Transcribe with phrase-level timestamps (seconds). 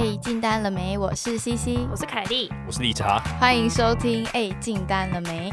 [0.00, 0.96] 哎，进单了没？
[0.96, 4.24] 我是西西我是凯莉，我是理查，欢迎收听。
[4.32, 5.52] 哎，进单了没？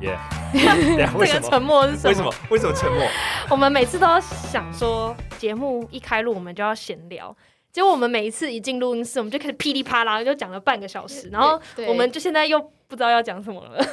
[0.00, 0.18] 耶！
[0.52, 2.08] 这个沉默是什么？
[2.08, 2.34] 为什么？
[2.50, 3.06] 为什么沉默？
[3.48, 7.32] 我们每次都想说，节目一开录我们就要闲聊，
[7.72, 13.86] 结果我们每一次一进录音室，我们就开始噼里啪啦就讲了半个小时，然后我们就现在又不知道要讲什么了。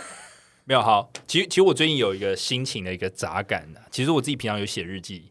[0.64, 5.30] 没有好，其实其实我最近有一个心情的一个杂感啊，其实我自己平常有写日记。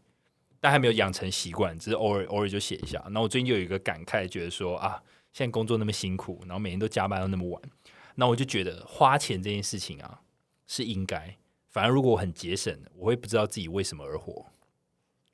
[0.63, 3.05] 但还没有养成习惯，只是偶尔偶尔就写一下。
[3.11, 7.61] 那我最近就有一个感慨，觉得说啊，现在工作那么辛苦，然后每天都加班到那么晚，
[8.15, 10.21] 那我就觉得花钱这件事情啊
[10.65, 11.35] 是应该。
[11.67, 14.45] 反而如果我很节省，我会不知道自己为什么而活。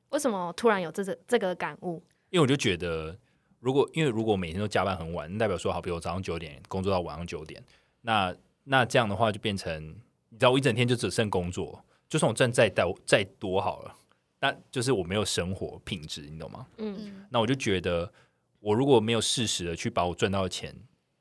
[0.10, 2.04] 为什么突然有这这这个感悟？
[2.32, 3.16] 因为我就觉得，
[3.60, 7.64] 如果因为如果每天都加班很晚，代表说好，比如早上九点工作到晚上九点，
[8.02, 9.96] 那那这样的话就变成，
[10.30, 13.96] 你知道我一整天就只剩工作，就算我赚再多再多好了。
[14.42, 16.66] 那就是我没有生活品质，你懂吗？
[16.78, 18.12] 嗯，那我就觉得，
[18.60, 20.74] 我如果没有适时的去把我赚到的钱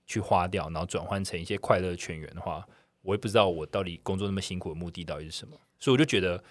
[0.06, 2.64] 去花掉，然后转换成一些快乐的泉源的话，
[3.02, 5.56] 我也不知道我到底工作那么辛苦的目的到底是什么。
[5.78, 6.42] 所以我就觉得，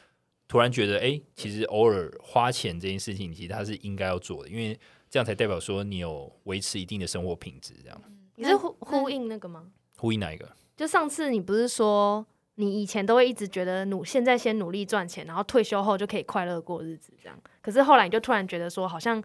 [0.48, 4.78] 突然觉得，哎，其实偶尔花钱这件事情，其实它是应该要做的，因为
[5.10, 7.74] 这样才代表说你有维持一定的生活品质。
[7.82, 8.02] 这样，
[8.36, 9.72] 你是呼呼应那个吗？
[9.96, 10.52] 呼应哪一个？
[10.76, 12.26] 就上次你不是说？
[12.60, 17.40] 你以前都会一直觉得努，现在先努力赚钱，然后退休后就可以快乐过日子，这样。
[17.62, 19.24] 可是后来你就突然觉得说，好像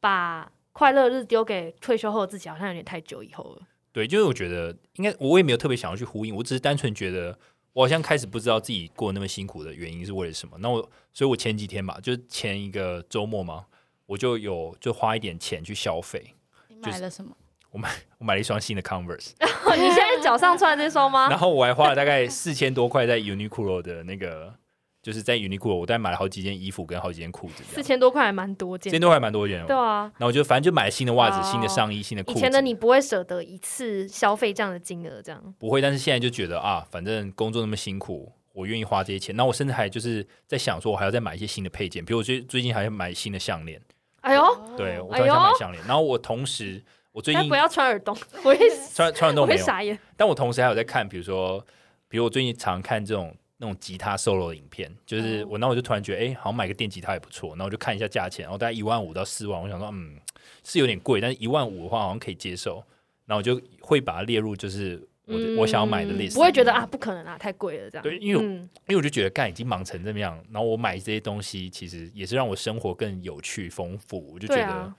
[0.00, 3.62] 把快乐日丢给退休后自己，好像有点太久以后了。
[3.92, 7.38] 对，就是我觉得应该，我也没有特别想要去呼应，我只是单纯觉得，
[7.74, 10.56] 我好像开始不知道自己过那么辛苦的原因是为了什么。
[10.58, 13.66] 那我，所以我前几天吧，就是前一个周末嘛，
[14.06, 16.34] 我就有就花一点钱去消费。
[16.66, 17.36] 你买了什么？
[17.74, 19.32] 我买我买了一双新的 Converse，
[19.74, 21.26] 你现在脚上穿这双吗？
[21.28, 24.54] 然后我还花了大概四千多块在 Uniqlo 的那个，
[25.02, 27.64] 就是在 Uniqlo，我大概买了好几件衣服跟好几件裤子。
[27.64, 29.66] 四千多块还蛮多件，四千多块蛮多件。
[29.66, 32.38] 对啊，然后我就反正就买了新的袜子、新的上衣、新的裤子。
[32.38, 35.80] 以前的你不会舍得一次消费这样的金额，这样不会。
[35.80, 39.34] 但是现在就觉得啊，反正工作那么辛苦，我愿意花这些钱。
[39.34, 43.82] 那我甚至还就是在想说，我还要再买一些新的配件，比如我最最近还要买新的项链。
[44.20, 46.80] 哎呦，对我突然想买项链，然后我同时。
[47.14, 48.58] 我最近不要穿耳洞，我会
[48.92, 49.96] 穿穿耳洞没有傻眼。
[50.16, 51.64] 但我同时还有在看，比如说，
[52.08, 57.50] 比如我最近常看这种那种吉他 solo 的影片，就是我那我就突然觉得，哎，好像买个电吉他也不错。
[57.50, 60.16] 然后我就看一下价钱，然后大概一万五到四万，我想说，嗯，
[60.64, 62.82] 是有点贵，但是一万五的话好像可以接受。
[63.26, 68.02] 然后我就会把它列入就是我我想要买的 list，不会觉得啊不可能啊太贵了这样。
[68.02, 74.92] 对，因为因为我就觉得干已经忙成这么样，然后我买这些东西其实也是让我生活更有趣丰富，我就觉得。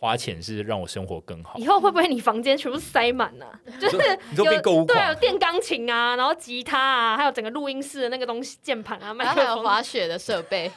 [0.00, 1.58] 花钱是让我生活更好。
[1.58, 3.46] 以后会不会你房间全部塞满呢？
[3.80, 3.96] 就是
[4.36, 4.44] 有
[4.84, 10.70] 对有电钢琴啊，然后吉他啊，还有整个录音室的那个东西键盘啊， 还有滑雪的设备，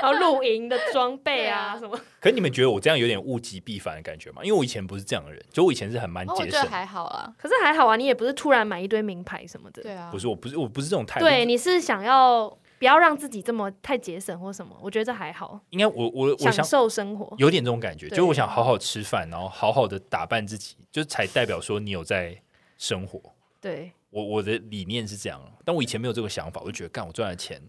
[0.00, 1.98] 然后露营的装备啊什么。
[2.20, 4.42] 可你们觉得我这样有点物极必反的感觉吗？
[4.44, 7.32] 因为我以前不是这样的人，就我以前是很蛮节省，还好啊。
[7.36, 9.82] 可是还好啊，你也不是突然买一堆名牌什么的。
[9.82, 11.26] 对啊，不是，我不是，我不是这种态度。
[11.26, 12.56] 对，你是想要。
[12.82, 15.60] 不要让自己这么太节省或什么，我觉得这还好。
[15.70, 22.36] 应该我我享受生活，有点这种感觉，就我想好好吃饭，然后好好的打扮自己，就才代表说你有在
[22.78, 23.22] 生活。
[23.60, 27.62] 对，我我的理念是这样，但我以前没有这个想法，我就觉得干我赚的钱，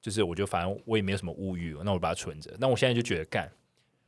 [0.00, 2.54] 就是我就反正我也没有什么物欲，那我把它存着。
[2.60, 3.50] 那我现在就觉得干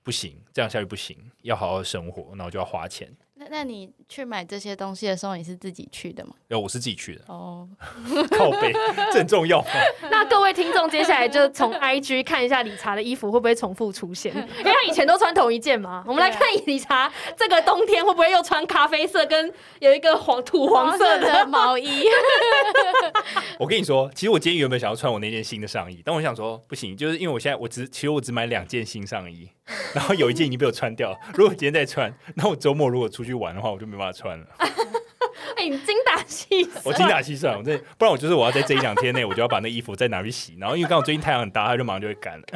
[0.05, 3.13] 不行，这样下去不行，要好好生活，那我就要花钱。
[3.44, 6.32] 那那你去买这些东西的时候，你是自己去的吗？
[6.49, 7.22] 有，我是自己去的。
[7.27, 7.69] 哦，
[8.31, 8.72] 靠背，
[9.12, 9.65] 这很重要。
[10.10, 16.05] 那各位听众，接下来就从 IG 看一下理查的衣服会不会重复出现， 因为他以前都穿同一件嘛。
[16.06, 22.05] 我们来看理查这个冬天会不会又穿咖啡色跟有一个黄土黄色的毛衣。
[23.59, 29.49] 我跟你说，其实我今天原本想要穿我那件新的上衣，但我想说不行，就是因为我现在我只其实我只买两件新上衣。
[29.94, 34.47] 然后有一件已经被我穿掉了，如果今天再穿，那我周末如果出去玩的话，我就没办法穿了。
[35.56, 40.56] 哎，你精打细算，我精打细算，我这不然我就是我要在这一两天内，我就要把那衣服再拿去洗。
[40.59, 42.47] 然后因为刚好最近太阳很大，它就马上就会干了。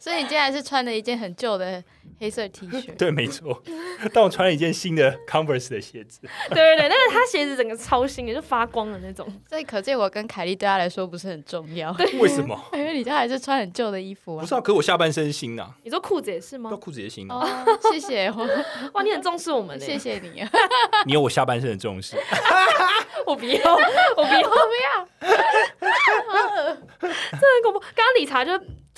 [0.00, 1.84] 所以你今天还是穿了一件很旧的。
[2.18, 3.62] 黑色 T 恤，对，没错。
[4.12, 6.20] 但我穿了一件新的 Converse 的鞋子，
[6.50, 9.26] 对对对，但是他鞋子整个超新也，就发光的那种。
[9.48, 11.90] 所以可见我跟凯莉对他来说不是很重要。
[12.18, 12.62] 为什么？
[12.74, 14.40] 因为你家还是穿很旧的衣服啊。
[14.42, 15.66] 不是啊，可我下半身新的。
[15.82, 16.68] 你说裤子也是吗？
[16.70, 17.46] 那裤子也新哦。
[17.90, 18.30] 谢谢。
[18.92, 20.44] 哇，你很重视我们，谢谢你。
[21.06, 22.18] 你有我下半身的重视。
[23.24, 23.72] 我不要，
[24.16, 25.08] 我不要，我不要。
[27.00, 27.80] 这很恐怖。
[27.94, 28.52] 刚刚理查就。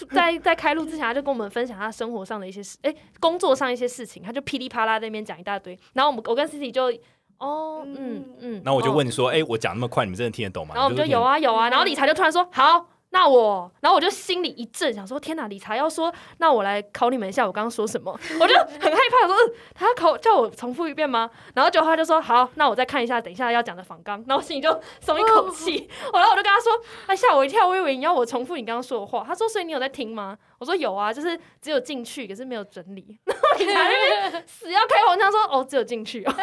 [0.06, 5.78] 在在开录之前，他就跟我们分享他生活上的一些事，哎，工作上一些事情，他就噼里啪啦在那边讲一大堆。
[5.92, 6.92] 然后我们我跟 Cici 就，
[7.38, 10.74] 哦，嗯嗯，然后我就问你说，哎，我讲那么快，你们真的听得懂吗？
[10.74, 11.68] 然后我们就有啊有啊。
[11.68, 18.10] 然后理财就突然说，好，那我，然后我就心里一震，想说天哪，理查要说，那我来考你们一下，我刚刚说什么？
[18.40, 21.30] 我就很害怕，说呃他要考叫我重复一遍吗？
[21.54, 25.88] 然后就他就说好，那我再看一下，等一下要讲的访纲，然后心里就松一口气。
[26.12, 26.72] 然后我就跟他说，
[27.06, 29.22] 哎，吓我一跳，我以为你要我重复你刚刚说的话。
[29.26, 30.36] 他说，所以你有在听吗？
[30.58, 33.18] 我说有啊，就是只有进去，可是没有整理。
[33.26, 36.34] 然后理查那边死要开黄腔说，哦，只有进去哦。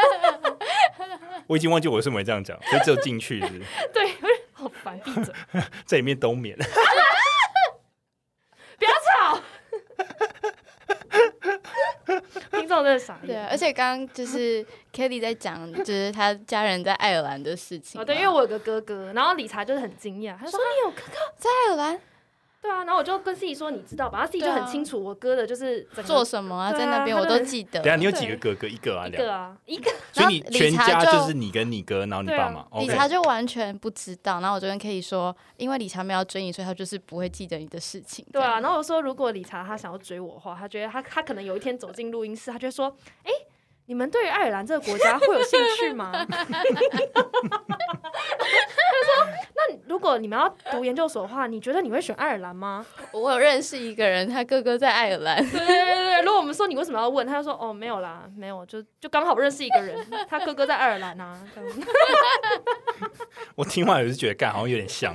[1.47, 3.59] 我已经忘记我为什么会这样讲，所以只有进去是是
[3.91, 5.33] 对，我就好烦，闭嘴，
[5.85, 6.57] 在里面冬眠。
[8.77, 9.41] 不要吵。
[12.51, 13.37] 听众真的傻对。
[13.45, 17.99] 而且刚刚就是 Kelly 在讲，就是他家人在爱尔兰的事情。
[17.99, 21.13] 哦，对，因为我有个哥哥，然后理查就是很惊讶，他说你有哥哥？
[21.37, 22.01] 在爱尔兰
[22.61, 26.71] 对啊，然后我就跟自己说你知道吧，他自己就对啊很清楚我哥的就是做什么啊？
[26.71, 27.79] 对啊在那边我都记得。
[27.79, 28.67] 等一下你有几个哥哥？
[28.67, 29.33] 一个啊，两个。
[29.33, 32.79] 啊，一个 所以你 理全家查就就是你跟你哥，然后你对啊爸妈。
[32.81, 38.25] 理查就完全不知道，然后我就跟 Kelly 说，因为理查没有追你，所以他就是不会记得你的事情。
[38.31, 43.31] 对啊，然后我说如果理查他想要追我的话，他觉得他他可能有一天走进录音室，他就会说，哎、
[43.89, 46.11] 你们对于爱尔兰这个国家会有兴趣吗？
[46.13, 46.27] 他
[49.03, 49.25] 说，
[49.55, 52.85] 那如果你们要读研究所的话，你觉得你会选爱尔兰吗？
[53.11, 55.37] 我有认识一个人，他哥哥在爱尔兰。
[55.43, 61.41] 对对对对，如果我们说你为什么要问，他就说哦没有啦，没有，就就刚好认识一个人，他哥哥在爱尔兰啊，
[63.57, 65.13] 我听完也是觉得，干好像有点像，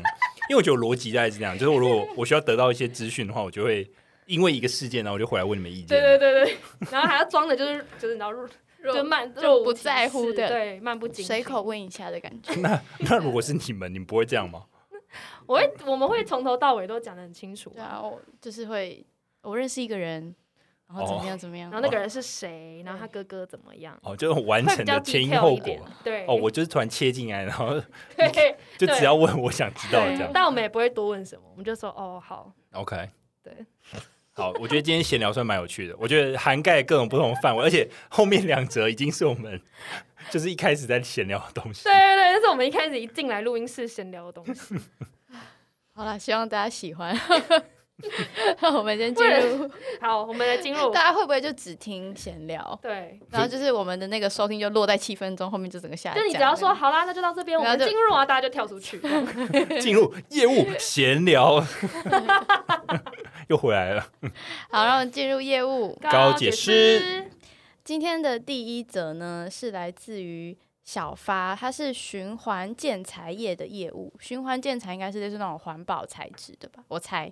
[0.49, 3.89] 因为我觉得我逻辑大概是这样，就是我如果我需要得到一些资讯的话，我就会
[4.27, 5.87] 因为一个事件，然后我就回来问你们意见。
[5.87, 6.57] 对对对对，
[6.91, 8.49] 然后还要装的就是就是你知道入
[8.93, 12.55] 就慢就不在乎的对，漫不经随口问一下的感觉。
[12.57, 14.65] 那那如果是你们，你们不会这样吗？
[15.47, 19.05] 我会我们会从头到尾都讲的很清楚，对啊，我就是会，
[19.43, 20.35] 我认识一个人，
[20.89, 21.71] 然后怎么样怎么样。
[21.71, 25.77] 然后那个人是谁，然后他哥哥怎么样，哦，就是完会比较整的前因后果。。
[26.03, 27.81] 对，哦，我就是突然切进来，然后
[28.17, 30.31] 对 就只要问我想知道的这，样。
[30.35, 33.09] 但我们也不会多问什么，我们就说哦好，OK，
[33.43, 33.55] 对，
[34.37, 39.61] 好，我觉得今天闲聊算蛮有趣的，我觉得涵盖各种不同的范围，而且后面两则已经是我们
[40.29, 41.93] 就是一开始在闲聊的东西对。
[41.93, 44.75] 对对，这是我们一开始一进来录音室闲聊的东西。
[45.95, 47.17] 好了，希望大家喜欢。
[48.61, 49.71] 那 我们先进入，
[50.01, 52.77] 好，我们来进入大家会不会就只听闲聊？
[52.83, 53.21] 对。
[53.31, 56.21] 然后就是我们的那个收听就落在七分钟，后面就整个下降。
[56.21, 59.01] 就你只要说好啦，那就到这边，我们进入啊，大家就跳出去。
[59.81, 61.65] 进入业务闲聊，
[63.49, 64.05] 又回来了。
[64.71, 65.97] 好，让我们进入业务。
[66.03, 67.31] 高解师
[67.85, 74.13] 今天的第一则呢，是来自于小发，它是循环建材业的业务。
[74.19, 77.31] 循环建材应该是类似那种环保材质的吧，我猜。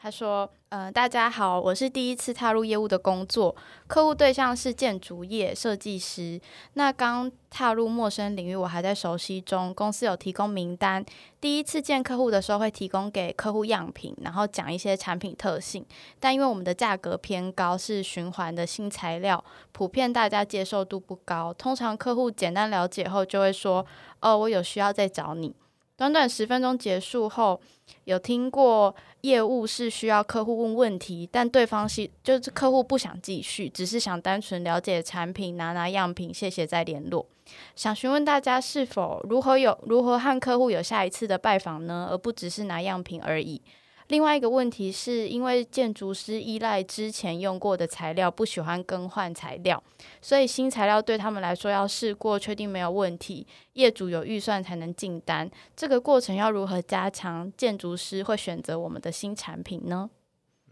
[0.00, 3.56] 他说：“呃，大家好，我是第一次踏入业务的工作，
[3.88, 6.40] 客户对象是建筑业设计师。
[6.74, 9.74] 那刚踏入陌生领域，我还在熟悉中。
[9.74, 11.04] 公司有提供名单，
[11.40, 15.84] 第一次见客户的时候会提供给客户样品，然后讲一些产品特性。
[16.20, 21.52] 但因为我们的价格偏高，是循环的新材料，普遍大家接受度不高。
[21.52, 23.84] 通常客户简单了解后，就会说
[24.22, 25.56] ：‘哦，我有需要再找你。’
[25.98, 27.60] 短短十分钟结束后，
[28.04, 37.26] 有听过业务是需要客户问问题，但对方是就是客户不想继续，只是想单纯了解产品，拿拿样品，谢谢再联络。
[37.74, 42.06] 想询问大家是否如何有如何和客户有下一次的拜访呢？
[42.12, 43.60] 而不只是拿样品而已。
[44.08, 49.82] 另外一个问题是因为建筑师依赖之前用过的材料，不喜欢更换材料，
[50.22, 55.50] 所以新材料对他们来说要试过，确定没有问题，业主有预算才能进单。
[55.76, 57.52] 这个过程要如何加强？
[57.56, 60.08] 建筑师会选择我们的新产品呢？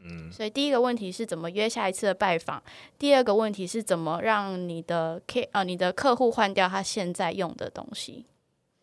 [0.00, 2.62] 嗯，所以第一个问题是怎么约下一次的拜访，
[2.98, 8.24] 第二个问题是怎么让你的 K 呃你的客户换掉他现在用的东西，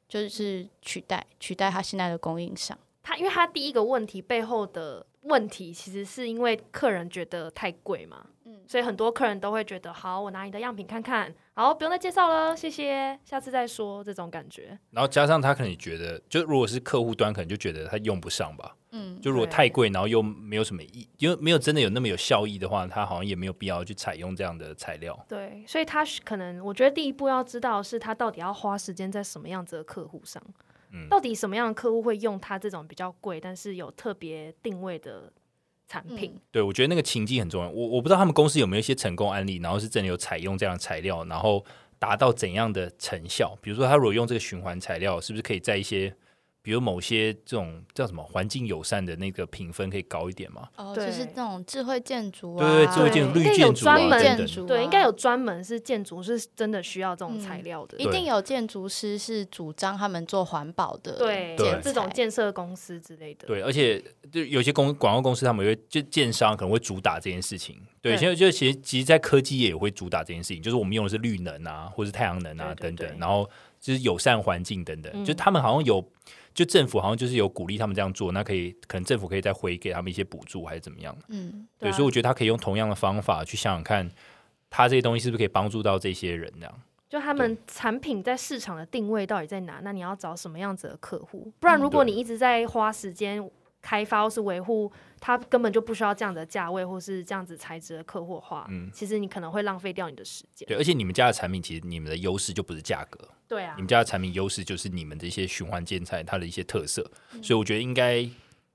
[0.07, 2.77] 就是取代取代他现在的供应商。
[3.03, 14.77] 他因为他第一个问题背后的问题，其实是因为客人觉得太贵嘛，嗯所以很多客人都会觉得，好，我拿你的样品看看，好，不用再介绍了，谢谢，下次再说，这种感觉。
[14.91, 18.75] 然后加上他可能也觉得，就如果是客户端，可能就觉得他用不上吧。
[18.91, 25.17] 嗯，就如果太贵，然后又没有什么意，因为没有真的有那么有效益的话，他好像也没有必要去采用这样的材料。
[25.27, 30.41] 对，所以他是可能，我觉得第一步要知道是他到底要花时间在什么样子的客户上，
[30.93, 35.33] 嗯到底什么样的客户会用它这种比较贵，但是有特别定位的
[35.87, 36.39] 产品。
[36.51, 37.69] 对，我觉得那个情境很重要。
[37.69, 41.65] 我我不知道他们公司有没有一些成功案例，然后是真的有采用这样的材料，然后
[41.99, 43.57] 达到怎样的成效？
[43.61, 46.15] 比如说，他如果用这个循环材料，是不是可以在一些
[46.63, 50.69] 比如某些这种叫什么环境友善的那个评分可以高一点嘛？
[50.77, 54.37] 哦，就是那种智慧建筑啊，对对，智慧建筑、绿建筑啊专门等等。
[54.37, 57.97] 建筑对，啊应该有专门是建筑是真的需要这种材嗯料的。
[57.97, 63.45] 一定有建筑师是主张他们做环保的，对对这种建设公司之类的。
[63.45, 64.01] 对，而且
[64.31, 67.77] 就有些公广告公司，他们会就建商可能会主打这件事情。
[68.01, 73.49] 对，现在就其实其实，在科技业也会主打这件事情，就是我们用的是绿能啊，或是太阳能啊对对等等，然后
[73.81, 76.05] 就是友善环境等等，嗯就他们好像有，
[76.53, 81.15] 就政府好像就是有鼓励他们这样做，那可以可能政府可以再回给他们一些补助还是怎么样？
[81.29, 84.09] 嗯，对，啊所以我觉得他可以用同样的方法去想想看，
[84.69, 86.81] 他这些东西是不是可以帮助到这些人这样。
[87.09, 89.79] 就他们产品在市场的定位到底在哪？
[89.83, 91.51] 那你要找什么样子的客户？
[91.59, 93.47] 不然，如果你一直在花时间
[93.83, 100.65] 开发或是维护，它根本就不需要这样的价位或是这样子材质的客户的话，嗯其实你可能会浪费掉你的时间。
[100.65, 108.25] 对，而且你们家的产品其实你们的优势就不是价格，对啊你，们家的产品优势就是你们的一些循环建材它的一些特色，嗯所以我觉得应该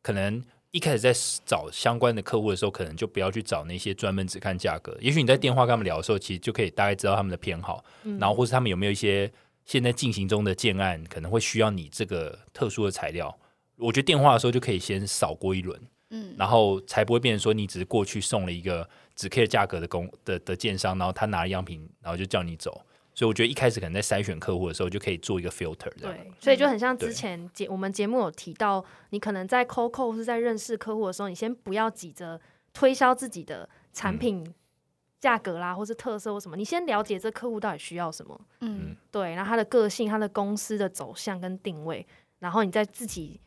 [0.03, 1.11] 可能一开始在
[1.47, 4.95] 找相关的客户的时候，可能就不要去找那些专门只看价格。
[5.00, 9.33] 也许你在电话跟他们聊的时候，其实就可以大概知道他们的偏好，嗯然后或是他们有没有一些
[9.65, 13.35] 现在进行中的建案可能会需要你这个特殊的材料。
[13.78, 15.80] 我觉得电话的时候就可以先扫过一轮，
[16.11, 22.82] 嗯，然后才不会变成说你只是过去送了一个只 care 价格的工的的建商，然后他拿了样品，然后就叫你走。
[23.14, 25.90] 所以我觉得一开始可能在筛选客户的时候，就可以做一个 filter。
[26.00, 32.40] 对，所以就很像之前节我们节目有提到，你可能在 COCO 是在认识客户的时候，你先不要急着
[32.73, 34.54] 推销自己的产嗯品
[35.18, 38.40] 价格啦，或是特色或什么，你先了解这客户到底需要什么。
[38.61, 42.06] 嗯对，然后他的个性、他的公司的走向跟定位，
[42.38, 43.40] 然后你再自己，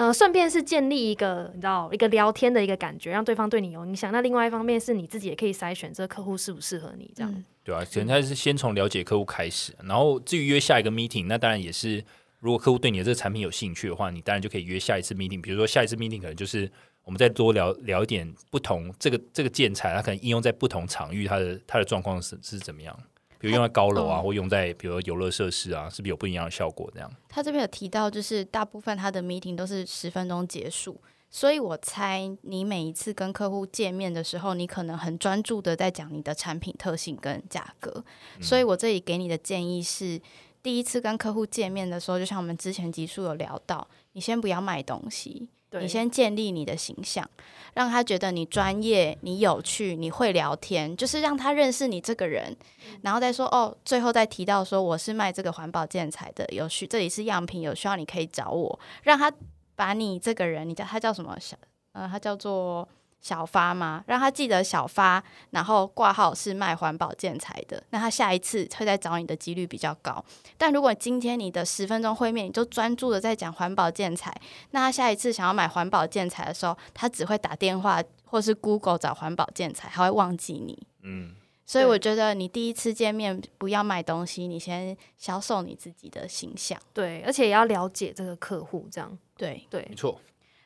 [0.00, 4.10] 呃，顺便是建立一个你知道一个聊天的一个感觉，让对方对你有影响。
[4.10, 7.30] 那另外一方面是你自己也可以筛选这个客户适不适合你，这样。
[7.30, 12.02] 嗯对啊，可能他是先从了解客户开始，然后至于约下一个 meeting，那当然也是，
[12.38, 15.42] 如果客户对你的这个产品有兴趣的话，你当然就可以约下一次 meeting。
[15.42, 16.68] 比如说下一次 meeting 可能就是
[17.04, 22.98] 我们再多聊聊一点不同这个这个建材，它可能应用在不同场域，它的它的状况是是怎么样？
[23.40, 26.88] 比如用在高楼啊，哦或用在比如游乐设施啊，是不是有不一样的效果？
[26.94, 38.04] 这样他这边有提到，就是大部分他的 meeting 都是十分钟结束，所以我猜你每一次跟客户见面的时候，你可能很专注的在讲你的产品特性跟价格，
[38.40, 40.20] 所以我这里给你的建议是。
[40.62, 47.28] 第一次跟客户见面的时候，就像我们之前集数有聊到，你先不要卖东西，对，你先建立你的形象，
[47.74, 52.56] 让他觉得你专业、你有趣、你会聊天，就是让他认识你这个人，
[53.02, 59.32] 然后再说哦，最后再提到说我是卖这个环保建材的，有需这里是样品，有需要你可以找我，让他
[59.76, 61.36] 把你这个人，你叫他叫什么？
[61.38, 61.56] 小
[61.92, 62.88] 呃，他叫做。
[63.20, 64.02] 小发吗？
[64.06, 70.24] 让他记得小发，然后挂号是卖环保建材的，那他下一次会再找你的几率比较高。
[70.56, 74.34] 但如果今天你的十分钟会面，你就专注的在讲环保建材，
[74.70, 80.86] 那他下一次想要买环保建材的时候，他只会打电话或是 Google 找环保建材，他会忘记你。
[81.02, 81.34] 嗯，
[81.66, 86.80] 所以我觉得你第一次见面不要卖东西，你先销售你自己的形象。
[86.94, 89.94] 对，而且也要了解这个客户，这样对，对没。
[89.94, 90.18] 错。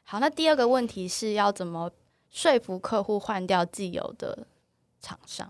[0.05, 1.91] 好，那第二个问题是要怎么
[2.35, 4.47] 说服客户换掉既有的
[5.01, 5.49] 厂商？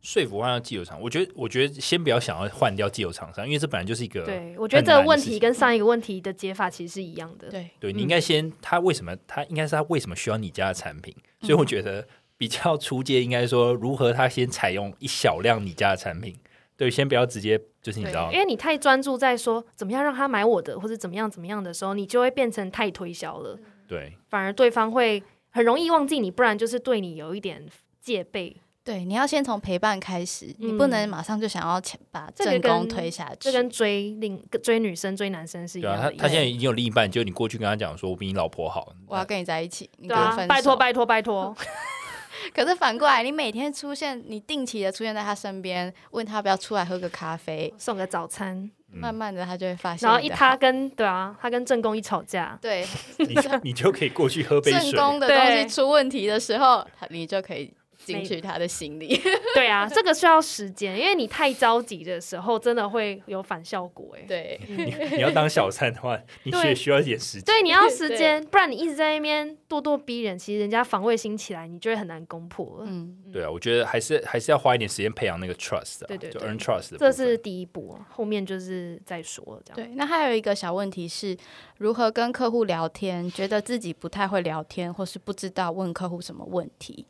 [0.00, 7.50] 说服换掉既有厂，我觉得，我觉得先不要想要换掉既有厂商，因为这本来就是一个对，我觉得这个问题跟上一个问题的解法其实是一样的。
[7.50, 11.14] 对，对你嗯应该先，他为什么他应该是他为什么需要你家的产品？
[11.42, 12.06] 所以我觉得
[12.38, 16.34] 比较出街应该说如何他先采用一小量你家的产品，
[16.74, 25.22] 对，先不要直接就是你知道因，为你太专注在说怎么样让他买我的，或者怎么样怎么样的时候，你就会变成太推销了，对反而对方会
[25.54, 27.64] 很容易忘记你，不然就是对你有一点
[28.00, 28.56] 戒备。
[28.82, 31.80] 对，你要先从陪伴开始，你嗯不能马上就想要
[32.10, 33.36] 把这个正宫推下去。
[33.38, 36.10] 这跟追另追女生追男生是一样的。
[36.10, 41.56] 他他现在已经有另一半，就你过去跟他讲说，我比你老婆好，我要跟你在一起，你对啊跟我分，拜托拜托拜托，
[42.54, 48.56] 可是反过来，你每天出现，你定期的出现在他身边，问他要不要出来喝个咖啡，送个早餐，
[48.92, 52.86] 嗯慢慢的他就会发现然后一他跟对啊，他跟正宫一吵架，对
[53.18, 54.92] 你你就可以过去喝杯正。
[54.92, 57.72] 宫的东西出问题的时候，你就可以
[58.04, 59.20] 进去他的心里。
[59.54, 64.24] 对啊，这个需要时间，因为你太着急的时候，真的会有反效果哎。
[64.28, 67.44] 对， 你你要当小三的话，你对也需要一点时间。
[67.44, 72.84] 对，你要时间，不然你一直在那边咄咄逼人，其实人家防卫心起来，你就会很难攻破了。
[72.86, 76.98] 嗯，对啊，我觉得还是还是要花一点时间培养那个 trust 啊，对对就 earn trust 的。
[76.98, 79.76] 这是第一步，后面就是再说这样。
[79.76, 79.94] 对。
[79.94, 81.36] 那还有一个小问题是，
[81.78, 83.30] 如何跟客户聊天？
[83.30, 87.06] 觉得自己不太会聊天，或是不知道问客户什么问题？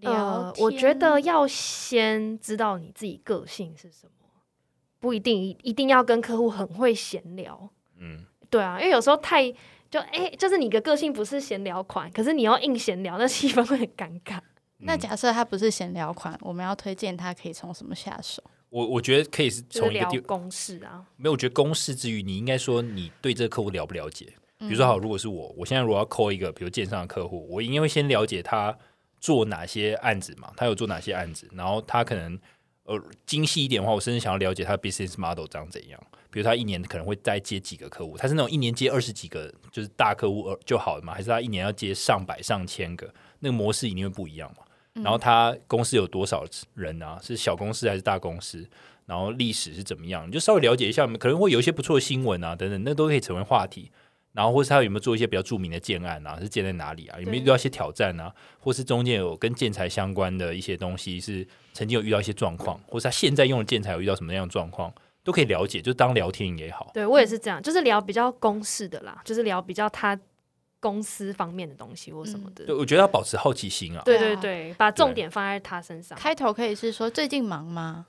[0.00, 4.26] 聊呃，我觉得要先知道你自己个性是什么，
[4.98, 7.70] 不一定一一定要跟客户很会闲聊。
[7.98, 9.50] 嗯，对啊，因为有时候太
[9.90, 14.38] 就哎、就是你的个性不是闲聊款，可是你要硬闲聊，那气氛会很尴尬。
[14.78, 18.42] 嗯那假设他不是闲聊款，我们要推荐他可以从什么下手？
[18.70, 24.32] 我我觉得可以是从一个地，聊公式啊，没有，我觉得公式之余，你应该说你对这个客户了不了解。
[24.58, 28.74] 比如说，嗯好，如果是我，我现在如果要扣一个，比如建商的客户，我应该会先了解他
[29.20, 32.38] 做哪些案子嘛，他有做哪些案子，然后他可能
[32.84, 36.00] 呃精细一点的话，我甚至想要了解他的 business model 长怎样。
[36.32, 43.12] 比如他一年可能会再接几个客户，他是那种一年接二十几个就是大客户呃就好了嘛，还是他一年要接上百上千个？
[43.40, 44.64] 那个模式一定会不一样嘛。
[44.92, 47.18] 然后他公司有多少人啊？
[47.22, 48.64] 是小公司还是大公司？
[49.06, 50.26] 然后历史是怎么样？
[50.28, 53.90] 你就稍微了解一下，可能会有一些不错的新闻啊，等等，那都可以成为话题。
[54.32, 56.38] 然后或是他有没有做一些比较著名的建案啊？
[56.40, 57.18] 是建在哪里啊？
[57.18, 58.32] 有没有遇到一些挑战啊？
[58.58, 64.92] 或是中间有跟建材相关的一些东西是曾经有遇到一些状况，或是他现在用的建材有遇到什么样的状况，
[65.24, 66.90] 都可以了解，就当聊天也好。
[66.94, 70.18] 对我也是这样，就是聊比较公式的啦，就是聊比较他
[70.78, 72.64] 公司方面的东西或什么的。
[72.64, 74.02] 对，我觉得要保持好奇心啊。
[74.04, 76.16] 对对对，把重点放在他身上。
[76.16, 78.06] 开头可以是说最近忙吗？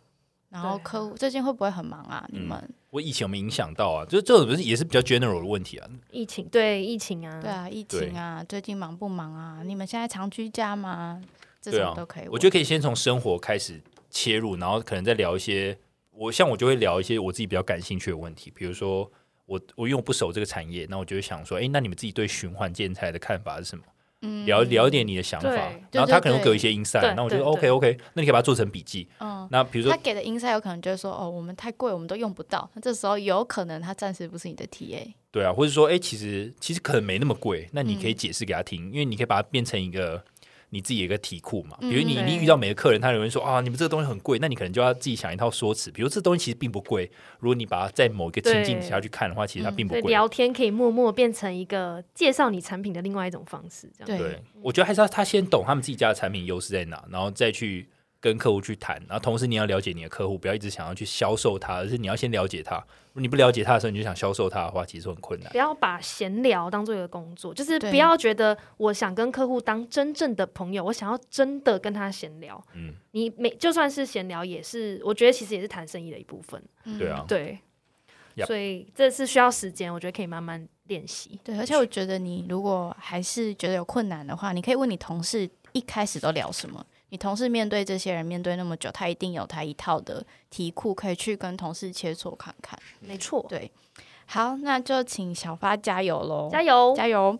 [0.51, 2.23] 然后对客户最近会不会很忙啊？
[2.29, 4.05] 你嗯们我疫情有没有影响到啊？
[4.05, 5.89] 就是这种不是也是比较 general 的问题啊。
[6.11, 9.63] 疫情对疫情啊，对啊，疫情啊，最近忙不忙啊？
[9.63, 11.21] 你们现在常居家吗？
[11.61, 12.33] 这种都可以问。
[12.33, 15.77] 我觉得可以先从生活开始切入，然后可能再聊一些
[16.11, 19.09] 我像我就会聊一些我自己比较感兴趣的问题，比如说
[19.45, 23.83] 我我因为我不熟这个产业，那我就会想说，哎，那你们自己对循环建材的看法是什么？
[24.21, 25.49] 嗯聊聊一点你的想法，
[25.91, 29.07] 然后他可能会给我一些对 insight，那我觉得 OK OK，那你可以把它做成笔记。
[29.19, 32.69] 嗯，那比如说他给的 insight 有可能就是说，哦，我们太贵，我们都用不到。
[32.75, 35.11] 那这时候有可能他暂时不是你的 TA。
[35.31, 40.23] 对啊，或者说，哎、其实其实可能没那么贵，那你可嗯以解释给他听，因为你可以把它变成一个
[40.71, 41.77] 你自己有一个题库嘛。
[41.79, 45.91] 比如你你遇到每个客人，他有人说啊，你们这个东西很贵，那你可能就要自己想一套说辞。
[45.91, 47.09] 比如这东西其实并不贵，
[47.39, 50.09] 如果你把它在某一个情境对下去看的话，其实它并不贵。
[50.09, 54.19] 聊天可以默默变成一个介绍你产品的另外一种方式，这样。
[54.19, 57.87] 对对，我觉得还是要他先懂他们自己家的产品优势在哪，然后再去
[58.21, 58.95] 跟客户去谈。
[59.09, 62.77] 然后同时你要了解你的客户，不要一直想要去销售他，而是你要先了解他。
[62.77, 65.57] 如果你不了解他的时候，你就想销售他的话，其实很困难不。
[65.57, 72.63] 要把闲聊当做一个工作，就是不要觉得我想跟客户当真正的朋友，我想要真的跟他闲聊。
[72.73, 76.63] 嗯，你每就算是闲聊，也是我觉得其实也是谈生意的一部分。
[76.85, 77.59] 嗯对啊，对
[78.37, 81.37] Yep 所以这是需要时间，我觉得可以慢慢练习。
[81.43, 86.85] 对，而且我觉得你如果还是觉得有困难的话，你可以问你同事一开始都聊什么。
[87.11, 92.79] 你同事面对这些人面对那么久，他一定有他一套的题库可以去跟同事切磋看看。
[93.01, 93.69] 没错，对，
[94.25, 96.49] 好，那就请小发加油喽！
[96.49, 96.93] 加油！
[96.95, 97.37] 加油！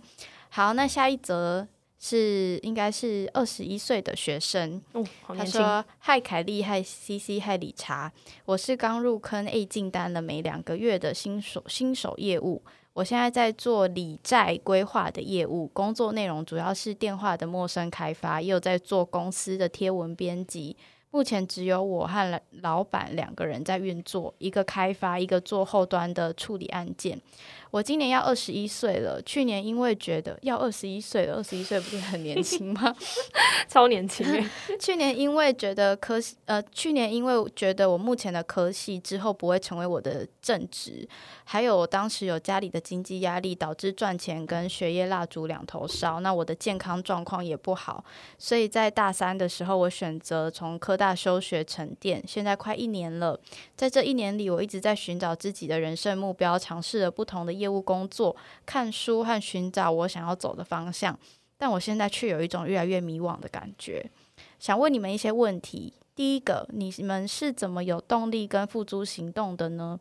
[0.49, 1.65] 好，那下一则
[1.97, 4.81] 是应该是二十一岁的学生。
[5.25, 8.11] 他说：“嗨，凯莉，嗨，CC，嗨，理查，
[8.43, 12.61] 我是刚入坑 A 进单了没两个月的新手新手业务。
[12.93, 20.75] 我现在在做理债规划的业务，工作内容主要是电话的陌生开发，也有在做公司的贴文编辑。
[21.09, 27.19] 目前只有我和老板两个人在运作，一个开发，一个做后端的处理案件。
[27.71, 32.93] 我今年要二十一岁了，去年因为觉得要二十一岁了，二十一岁不是很年轻吗？
[33.67, 34.45] 超年轻欸
[34.77, 41.07] 去年因为觉得科系，呃，去年因为觉得我目前的科系之后不会成为我的正职，
[41.45, 48.03] 还有我当时有家里的经济压力，导致赚钱跟学业蜡烛两头烧，那我的健康状况也不好，
[48.37, 53.39] 所以在大三的时候，我选择从科大休学沉淀，现在快一年了，
[53.77, 61.17] 在这一年里，我一直在寻找自己的人生目标，尝试了不同的业务工作，看书和寻找我想要走的方向。
[61.57, 64.09] 但我现在却有一种越来越迷惘的感觉。
[64.59, 65.93] 想问你们一些问题。
[66.13, 69.97] 第一个，你们是怎么有动力跟付诸行动的呢？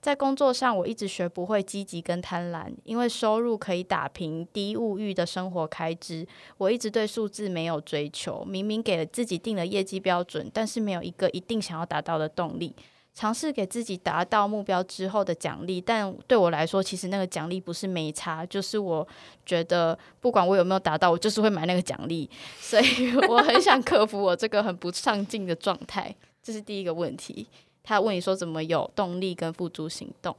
[0.00, 6.26] 在工作上，我一直学不会积极跟贪婪，因为收入可以打平低物欲的生活开支。
[6.58, 12.74] 我一直对数字没有追求，明明给了自己定了业绩标准，但是没有一个一定想要达到的动力。
[13.14, 19.06] 尝试给自己达到目标之后的奖励，但对我来说，其实那个奖励不是没差，就是我
[19.44, 26.14] 觉得不管我有没有达到，我就是会买那个奖励，所以 我很想克服我这个很不上进的状态。
[26.42, 27.46] 这是第一个问题。
[27.84, 30.34] 他问你说怎么有动力跟付诸行动？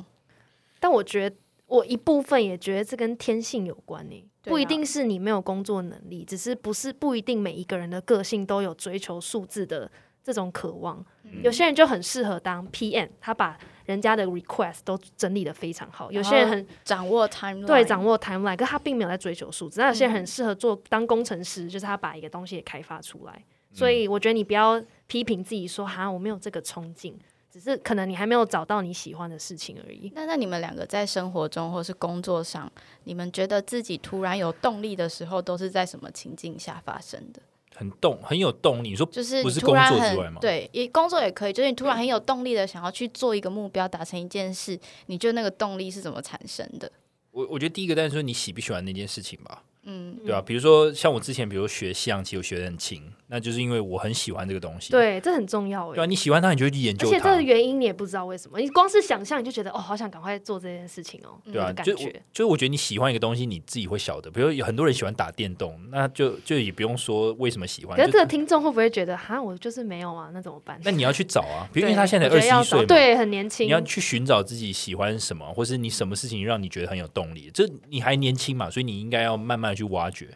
[0.79, 1.35] 但我觉得
[1.67, 9.91] 我一部分也觉得这跟天性有关呢、不一定是你没有工作能力，只是不是不一定每一个人的个性都有追求数字的
[10.23, 11.05] 这种渴望。
[11.41, 16.11] 有些人就很适合当 PM，他把人家的 request 都整理的非常好。
[16.11, 19.79] 有些人很掌握 timeline，对掌握 timeline，可他并没有在追求数字。
[19.81, 23.33] 那有些人嗯很适合做当工程师，就是他把一个东西也开发出来。
[23.35, 27.17] 嗯所以我觉得你不要批评自己说哈我没有这个冲劲，
[27.51, 30.11] 只是可能你还没有找到你喜欢的事情而已。
[30.13, 32.71] 那那你们两个在生活中或是工作上，
[33.05, 37.41] 你们觉得自己突然有动力的时候，都是在什么情境下发生的？
[37.83, 38.89] 很动，很有动力。
[38.89, 46.91] 你说就是不是工作之外吗对，也工作也可以，就是你突然很有动力的想要去做一个目标，达成一件事，你觉得那个动力是怎么产生的？
[47.31, 53.01] 我我觉得第一个，但是说你喜不喜欢那件事情吧，嗯，对吧、比如说像我之前，比如说学西洋棋，我学的很勤，
[53.33, 54.91] 那就是因为我很喜欢这个东西。
[54.91, 56.07] 对，这很重要对啊，哎。
[56.07, 57.41] 你喜欢它，你就会去研究它而且这个。
[57.41, 61.95] 原因你也不知道为什么，你光是想象你就觉得哦，好想赶快做这件事情哦，对啊，的感觉。
[62.31, 64.29] 就是我觉得你喜欢一个东西，你自己会晓得。
[64.29, 67.97] 比如有很多人喜欢打电动，那就就也不用说为什么喜欢。
[67.97, 70.29] 可是这个听众会不会觉得哈，我就是没有啊？
[70.31, 70.79] 那怎么办？
[70.83, 73.71] 那你要去找啊，比如因为他现在二十一岁嘛，对，很年轻你。
[73.71, 77.49] 要去寻找自己喜欢什么，或是你什么事情让你觉得很有动力。
[77.51, 80.29] 这你还年轻嘛，所以你应该要慢慢去挖掘。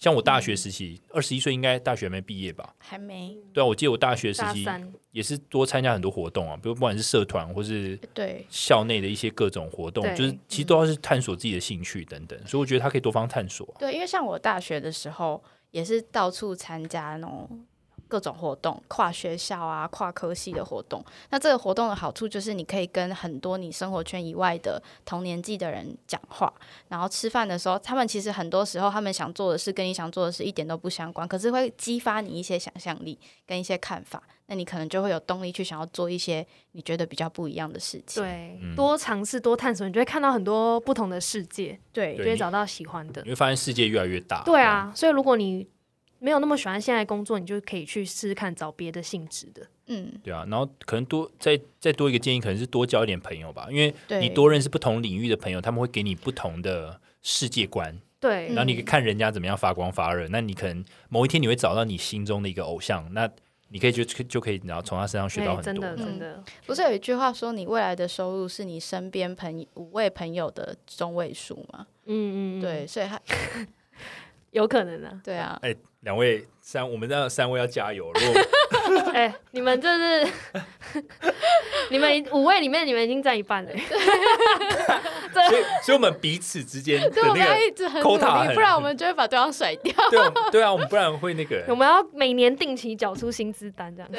[0.00, 2.74] 像我大学时期，二十一岁应该大学还没毕业吧？
[2.78, 4.66] 还没对啊，我记得我大学时期，
[5.12, 12.38] 也是多参加很多活动啊，比如不管是社团或是对，校内的一些各种活动，就是其实都要是探索自己的兴趣等等。
[12.46, 13.68] 所以我觉得他可以多方探索。
[13.78, 17.66] 对，因为像我大学的时候，也是到处参加那种
[18.10, 21.02] 各种活动，跨学校啊、跨科系的活动。
[21.30, 26.52] 那这个活动的好处就是，你可以跟很多你生活圈以外的同年纪的人讲话，
[26.88, 38.22] 然后吃饭的时候，他们其实很多时候他们想做的事跟你想做的事一点都不相关，可是会激发你一些想象力跟一些看法，那你可能就会有动力去想要做一些你觉得比较不一样的事情。
[38.22, 43.30] 对，嗯多尝试多探索，你就会看到很多不同的世界，对对就会找到喜欢的你。
[43.30, 44.42] 会发现世界越来越大。
[44.44, 45.66] 对啊，所以如果你
[46.20, 49.66] 没有那么喜欢现在工作，你就可以去试试看找别的性质的。
[49.86, 60.28] 嗯，对啊，然后可能多再再多一个建议，可能是多交一点朋友吧，因为，你多认识不同领域的朋友，他们会给你不同的世界观，对，嗯然后你可以看人家怎么样发光发热。
[60.28, 63.28] 那你可能某一天你会找到你心中的一个偶像，那
[63.70, 65.70] 你可以就就可以然后从他身上学到很多。
[65.70, 71.86] 哎真的嗯真的，不是有一句话说，你未来的收入是你身边朋友五位朋友的中位数吗？
[72.06, 73.20] 嗯嗯，嗯对，，所以他
[74.52, 75.20] 有可能啊。
[75.24, 78.10] 对啊，哎，两位三，我们这三位要加油。
[78.14, 80.32] 如果 哎，你们这是
[81.90, 83.70] 你们五位里面，你们已经占一半了。
[85.32, 89.92] 所以所以我们彼此之间的对，我们要那个，一直很努 quota 力，不然我们就会把对方甩掉。
[90.10, 91.62] 对啊对啊，我们不然会那个。
[91.68, 94.10] 我们要每年定期缴出薪资单，这样。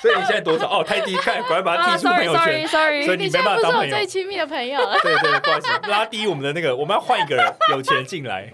[0.00, 0.66] 所以你现在多少？
[0.68, 2.66] 哦，太低，看，赶快把它啊踢出朋友圈。
[2.66, 8.50] sorry 所以你没你现在不是我办法当朋友最亲密的朋友了，对对，不好意思，拉低我们的那个，我们要换一个人有钱进来。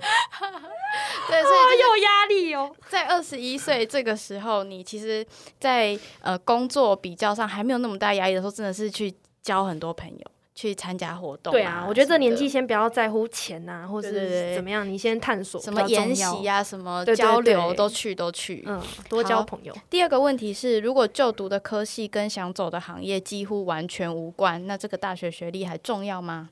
[1.29, 2.75] 对，所好以就是有压力哦。
[2.89, 5.27] 在二十一岁这个时候，你其实
[5.59, 18.65] 在，呃工作比较上还没有那么大压力的时候，真的是去交很多朋友，去参加活动、对啊，我觉得这年纪先不要在乎钱呐，或是怎么样，你先探索什么研习，啊，什么交流对都去都去。
[18.67, 19.75] 嗯，多交朋友。
[19.91, 26.51] 第二个问题是，如果就读的科系跟想走的行业几乎完全无关，那这个大学学历还重要吗？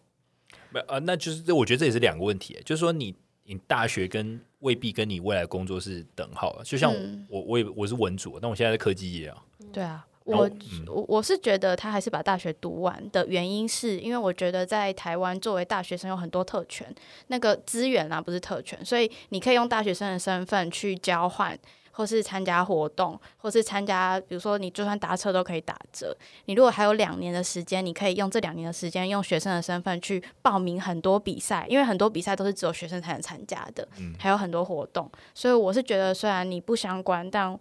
[0.70, 3.14] 没呃，那就是我觉得这也是两个问题，就是说你
[3.46, 7.26] 你大学跟未必跟你未来工作是等号的，就像我、嗯。
[7.30, 10.84] 我我也我是文组，但我现在在科技业啊，对啊，我嗯。
[10.88, 16.92] 我我是觉得他还是把大学读完的原因，是因为我觉得在台湾作为大学生有很多特权，
[17.28, 21.58] 那个资源啊不是特权，所以你可以用大学生的身份去交换。
[21.96, 26.14] 或是参加活动，或是参加，比如说你就算搭车都可以打折。
[26.44, 35.10] 你如果还有两年的时间，你可以用这两年的时间，用学生的身份去报名很多比赛，因为很多比赛都是只有学生才能参加的，嗯还有很多活动。
[35.34, 37.58] 所以我是觉得，虽然你不相关，但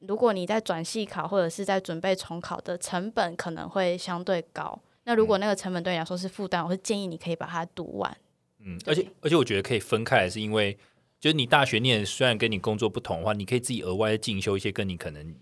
[0.00, 4.78] 如果你在转系考或者是在准备重考的成本可能会相对高。
[5.04, 8.14] 那如果那个成本对你来说是负担，我会建议你可以把它读完。
[8.62, 10.78] 嗯，而且而且我觉得可以分开来，是因为
[11.20, 15.34] 就是你大学念虽然跟你工作不同的话，你可以自己额外进修一些跟你可能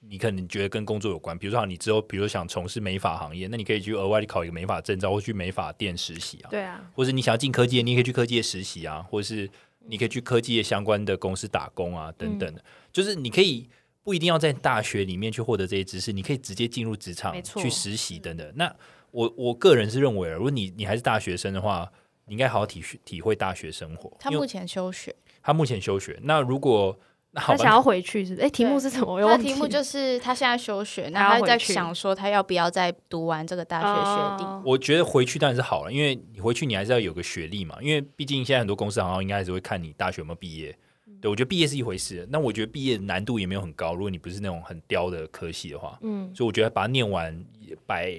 [0.00, 9.50] 你可能觉得跟工作有关，比如说好你之后比如说想从事美发行业，那你可以去额外去考一个美发证照，或去美发店实习啊，对啊，或者你想要进科技业，你也可以去科技业实习啊，或者是
[9.86, 13.68] 你可以去科技业相关的公司打工啊，等等的，就是你可以
[14.02, 18.52] 不一定要在大学里面去获得这些知识，你可以直接进入职场去实习等等。
[18.54, 18.74] 那
[19.10, 21.90] 我我个人是认为，如果你你还是大学生的话，
[22.26, 24.16] 你应该好好体体会大学生活。
[24.20, 25.14] 他目前休学，
[25.46, 26.98] 他目前休学，那如果
[27.30, 28.46] 那好吧，他想要回去是不是？
[28.46, 29.14] 哎，题目是什么？
[29.14, 34.44] 我又他的题目就是他现在休学，他那他在想说他要不要再读完这个大学学历。
[34.44, 40.76] 哦我觉得回去当然是好了，因为你回去你还是要有个学历嘛，因为毕竟现在很多公司好像应该还是会看你大学有没有毕业。
[41.20, 48.12] 对，我觉得毕业是一回事，那我觉得毕业难度也没有很高，如果你不是那种很刁的科系的话，嗯所以我觉得把它念完也百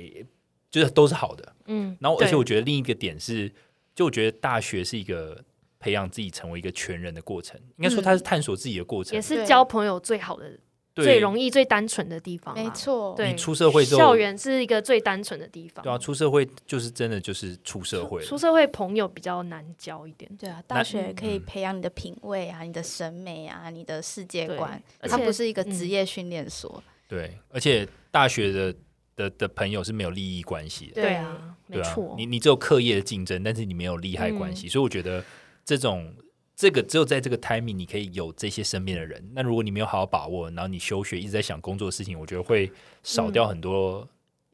[0.71, 1.53] 就是都是好的。
[1.65, 3.51] 嗯，然后，而且我觉得另一个点是，
[3.93, 5.43] 就我觉得大学是一个
[5.79, 9.15] 培养自己成为一个全人的过程，应该说它是探索自己的过程。
[9.15, 9.21] 也。
[9.21, 10.59] 是交朋友最好的
[10.95, 12.63] 最容易、最单纯的地方啦。
[12.63, 15.83] 没错，对，你出社会之后校园是一个最单纯的地方。
[15.83, 18.25] 对啊，出社会就是真的就是出社会了。
[18.25, 20.29] 出社会朋友比较难交一点。
[20.37, 25.71] 对啊，大学可以嗯培养你的品味啊，你的审美啊，你的世界观，而且它不是一个嗯。
[25.71, 26.83] 职业训练所。
[27.07, 28.75] 对，而且大学的
[29.15, 32.15] 的的朋友是没有利益关系的，对对啊，没错，。
[32.17, 34.55] 你你只有课业的竞争，但是你没有利害关嗯。
[34.55, 35.23] 系，所以我觉得
[35.67, 36.15] 这种
[36.55, 39.21] 这个只有在这个 timing 你可以有这些身边的人。
[39.33, 42.71] 那如果你没有好好把握，然后你休学一直在想工作的事情，我觉得会
[43.03, 44.07] 少掉很多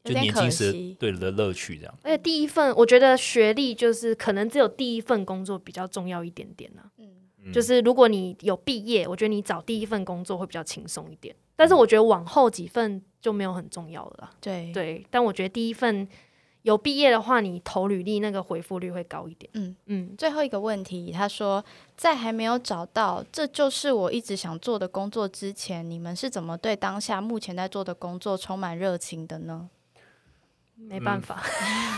[0.04, 1.78] 就年轻时惜对的乐趣。
[1.78, 7.08] 这样，而且第一份，我觉得学历就是可能只有第一份工作比较重要一点点呢、嗯，
[7.46, 11.36] 嗯就是如果你有毕业，我觉得你找第一份工作会比较轻松一点。
[11.56, 14.32] 但是我觉得往后几份就没有很重要了啦。
[14.42, 16.08] 对，对，但我觉得第一份
[16.64, 19.50] 有毕业的话，你投履历那个回复率会高一点。
[19.54, 19.76] 嗯。
[19.86, 21.64] 嗯，最后一个问题，他说，
[21.96, 29.70] 在还没有找到这就是我一直想做的工作之前，你们是怎么对当下目前在做的工作充满热情的呢？
[30.76, 31.44] 没办法。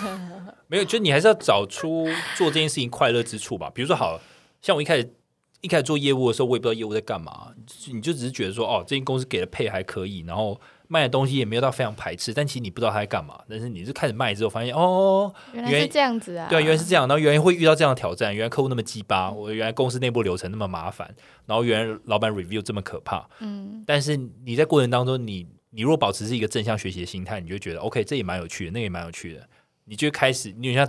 [0.67, 3.71] 没有，就你还是要找出做这件事情快乐之处吧。
[3.73, 4.19] 比如说，好
[4.61, 5.13] 像我一开始
[5.61, 7.53] 一开始做业务的时候，我也不知道业务在干嘛，
[7.93, 13.39] 你就只是觉得说，哦，这间公司给的配还可以，然后卖的东西也没有到非常排斥，但其实你不知道他在干嘛。
[13.49, 16.47] 但是你是开始卖之后，发现哦，原原来是这样子啊！
[16.49, 21.13] 对啊，原来是这样，然后原来会遇到这样的挑战，原来客户那么鸡巴，我原来公司内部流程那么麻烦，
[21.45, 23.27] 然后原来老板 review 这么可怕。
[23.39, 29.47] 嗯，但是你在过程当中，你你如果保持是一个正向学习的心态，你就觉得 OK，这也蛮有趣的，那个也蛮有趣的，
[29.85, 30.87] 你就会开始，你像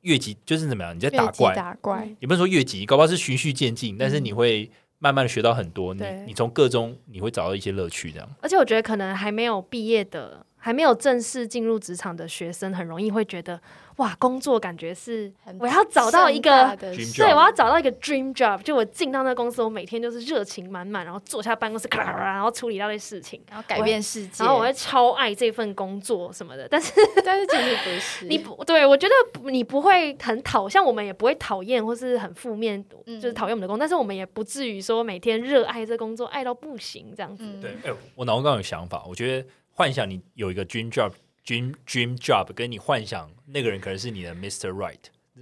[0.00, 8.28] 越级，就是怎么样，你在打怪，打怪，也不是说越级，搞不好是循序渐进，但是你会慢慢的学到很多，你你从各中你会找到一些乐趣，这样。
[8.40, 13.60] 而且我觉得可能还没有毕业的，还没有正式进入职场的学生，很容易会觉得
[13.96, 16.74] 哇，工作感觉是我要找到一个
[17.14, 26.66] 对，我要找到一个 dream job，就我进到那公司，我每天就是热情满满，然后坐下办公室，咔啦咔啦然后处理一大堆事情，然后改变世界，然后我会超爱这份工作什么的。
[26.66, 37.44] 但是 但是其实不是 你不对我觉得你不会很讨，像我们也不会讨厌或是很负面，嗯就是讨厌我们的工作，但是我们也不至于说每天热爱这工作爱到不行这样子。
[37.44, 37.60] 嗯。
[37.60, 41.12] 对，哎、我脑中刚刚有想法，我觉得幻想你有一个 dream job。
[41.46, 44.70] dream dream job 跟你幻想那个人可能是你的 Mr.
[44.70, 44.96] Right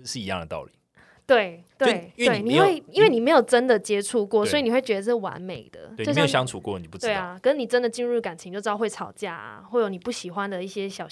[0.05, 0.73] 是一样的道理。
[1.25, 5.95] 对对对，因为因为你没有真的接触过，所以你会觉得是完美的。
[5.97, 7.12] 对你没有相处过，你不知道。
[7.12, 11.07] 对啊，跟你真的进入感情就知道会吵架啊，会有你不喜欢的一些小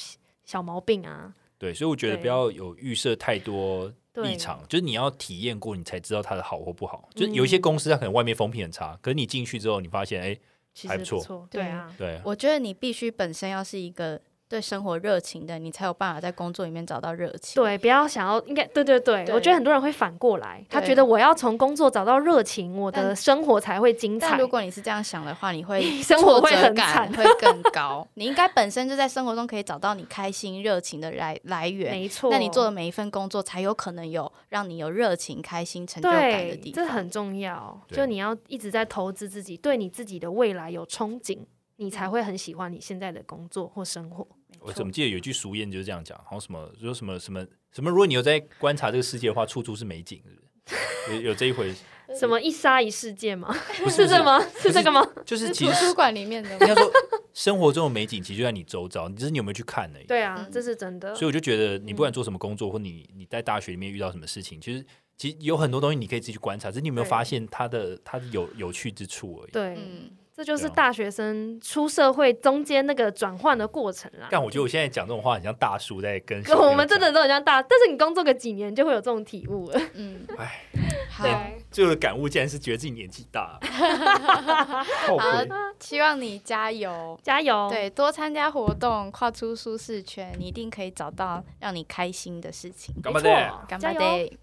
[0.45, 1.33] 小毛病啊。
[1.57, 7.09] 对，所以我觉得不要有预设太多对立场，就是你要体验过，你才知道它的好或不好。
[7.15, 10.37] 就是有一些公司它可能外面风评很差，可是你进去之后，你发现哎，
[10.73, 17.63] 其实不错对啊，对，我觉得你必须本身要是一个对生活热情的，你才有办法在工作里面找到热情。
[17.63, 24.41] 对，不要想要，应该对对对，对我觉得很多人会反过来，他觉得我要从工作找到热情，我的生活才会精彩但。
[24.41, 28.05] 如果你是这样想的话，你会 生活会很惨会更高。
[28.15, 31.93] 你应该本身就在生活中可以找到你开心、热情的来来源。
[31.93, 36.85] 没错，那你做的每一份工作才有可能有让你有热情、开心、成就感的，地方。
[36.85, 37.81] 这很重要。
[37.89, 41.39] 就你要一直在投资自己，对你自己的未来有憧憬，
[41.77, 44.27] 你才会很喜欢你现在的工作或生活。
[44.61, 51.17] 我怎么记得有一句俗谚就是这样讲，好像什么说什么什么什么，如果你有在观察这个世界的话，处处是美景，是不是？
[51.17, 51.75] 有有这一回，
[52.19, 53.55] 什么一沙一世界吗？
[53.83, 54.23] 不是是这？
[54.23, 54.39] 吗？
[54.59, 55.07] 是这个吗？
[55.25, 56.91] 就是是图书馆里面的应该说，
[57.33, 60.07] 生活中的美景其实就在你周遭，只是你有没有去看而已。
[60.07, 61.15] 对啊，嗯这是真的。
[61.15, 64.85] 所以我就觉得，你不管做什么工作，或你你在大学里面遇到什么事情，其实
[65.17, 69.51] 其实有很多东西你可以自己去观察，只是你有没有发现它的它的有有趣之处而已。
[69.51, 74.27] 对，嗯，这就是大学生出社会中间那个转换的过程啦。
[74.31, 79.79] 但我觉得我现在讲这种话，很像大叔在跟 我们真的都很像大，但是你工作个几年就会有这种体悟了。
[79.93, 80.65] 嗯， 哎，
[81.11, 83.61] 好，对，最后的感悟竟然是觉得自己年纪大，
[85.07, 85.49] 后好悔。
[85.79, 87.21] 希望你加油。
[87.23, 92.95] 加油！，对，多参加活动，跨出舒适圈，你一定可以找到让你开心的事情。
[92.97, 93.29] 没干嘛的？
[93.29, 94.01] 错，干加油！
[94.01, 94.39] 巴得。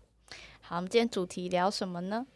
[0.62, 2.28] 好，我们今天主题聊什么呢？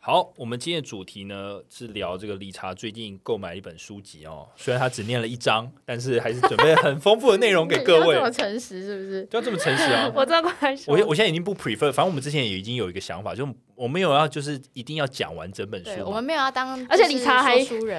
[0.00, 8.20] 好，我们今天的主题呢是聊这个理查最近购买了一本书籍哦，虽然他只念了一章，但是还是准备了很丰富的内容给各位 这。
[8.22, 9.24] 么诚实是不是？
[9.26, 10.10] 就要这么诚实啊！
[10.14, 15.90] 我真的快说，我我现在已经不 prefer，反正我们之前也已经有一个想法，就我没有要就是一定要讲完整本书。
[16.06, 17.56] 我们没有要当，而且理查还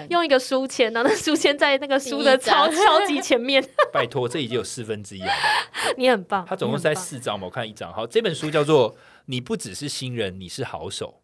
[0.09, 5.31] 用一个书签，然后 那书签在那个书的超超级前面，拜托，这已经有四分之一了。
[5.97, 6.45] 你很棒。
[6.47, 7.93] 他总共是在四章嘛，我看一章。
[7.93, 8.93] 好，这本书叫做
[9.25, 11.21] 《你不只是新人，你是好手》。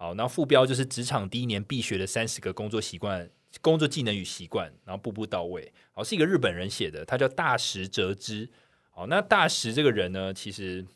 [0.00, 3.28] 好，然后副标就是职场第一年必学的三十个工作习惯、
[3.60, 5.70] 工作技能与习惯，然后步步到位。
[5.92, 8.48] 好，是一个日本人写的，他叫大石哲之。
[8.90, 10.86] 好，那大石这个人呢，其实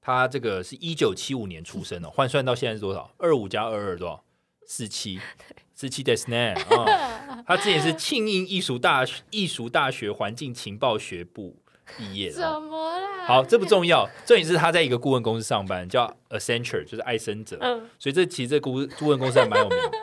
[0.00, 3.08] 他这个是一九七五年出生的，换算到现在是多少？
[3.18, 4.24] 二五加二二多少？
[4.66, 5.20] 四七，
[5.72, 11.62] 四期的 Snan 啊，他之前是庆应艺术大艺术大学环境情报学部
[11.96, 12.60] 毕业的什哦。
[12.60, 13.26] 么啦？
[13.26, 17.56] 好，这不重要，重点是他在一个顾问公司上班，叫 Accenture，就是爱森哲。
[17.60, 19.90] 嗯，所以这其实这顾顾问公司还蛮有名的。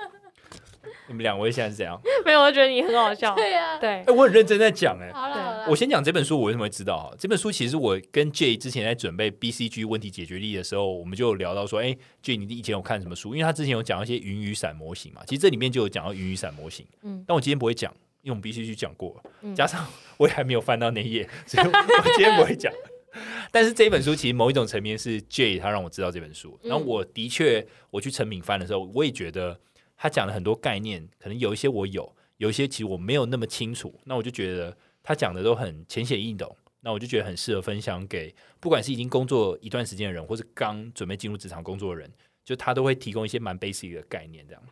[1.08, 2.02] 你们两位现在是怎样？
[2.26, 3.34] 没有，我觉得你很好笑。
[3.38, 7.16] 对呀，对哎、，我很认真在讲哎、好了好了，我先讲这本书，我为什么会知道哈？
[7.20, 13.36] 这本书其实我跟 J 之前在准备 BCG 问题解决力的时候，我们就有聊到说，哎、j 你以前有看什么书？
[13.36, 17.94] 因为他之前有讲一些云雨伞模型嘛，其实这里面就有讲到云雨伞模型，嗯但我今天不会讲，
[18.26, 19.24] 因为我们必须去讲过
[19.56, 19.86] 加上
[20.18, 22.74] 我也还没有翻到那一页，所以我我今天不会讲。
[23.52, 29.58] 但是这一本书其实某一种层面是 J 他让我知道这本书，嗯然后我的确我去成品翻的时候，我也觉得
[29.96, 42.12] 他讲了很多概念，可能有一些我有，有一些其实我没有那么清楚，那我就觉得他讲的都很浅显易懂，那我就觉得很适合分享给不管是已经工作一段时间的人，或是刚准备进入职场工作的人，
[42.44, 44.64] 就他都会提供一些蛮 basic 的概念，这样。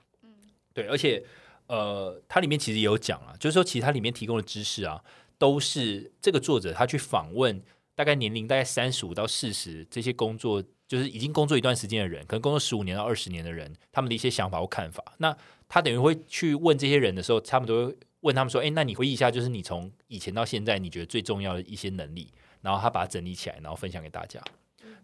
[0.74, 1.24] 对，而且
[1.68, 5.04] 呃，它里面其实也有讲啊，就是说其实它里面提供的知识啊，
[5.38, 7.62] 都是这个作者他去访问
[7.96, 15.04] 大概年龄大概三十五到四十这些工作，就是已经工作一段时间的人，可能工作十五年到二十年的人，他们的一些想法或看法。
[15.18, 15.36] 那
[15.68, 24.42] 他等于会去问这些人的时候，他们都会问他们说：“哎，那你回忆一下，就是你从以前到现在，你觉得最重要的一些能力，然后他把它整理起来，然后分享给大家。”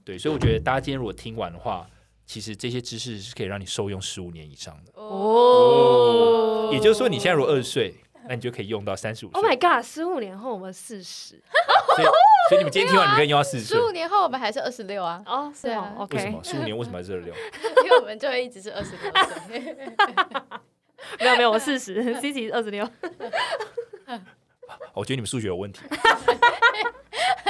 [0.05, 1.89] 对，所以我觉得大家今天如果听完的话，
[2.29, 4.91] 其实这些知识是可以让你受用十五年以上的。
[5.01, 7.95] 哦也就是说，你现在如果二十岁，
[8.27, 9.43] 那你就可以用到三十五 Oh。
[9.43, 9.83] my god！
[9.83, 11.41] 十五年后我们四十
[11.95, 12.07] 所以，
[12.49, 13.83] 所以你们今天听完，你可以用到四十岁十。
[13.83, 16.43] 五年后我们还是二十六啊，哦，对啊，OK，为什么？
[16.43, 17.33] 十五年为什么还是二十六？
[17.83, 19.11] 因为我们就会一直是二十六
[19.47, 19.75] 岁。
[21.19, 22.87] 没有没有，我四十， Cici 二十六，
[24.93, 25.81] 我觉得你们数学有问题，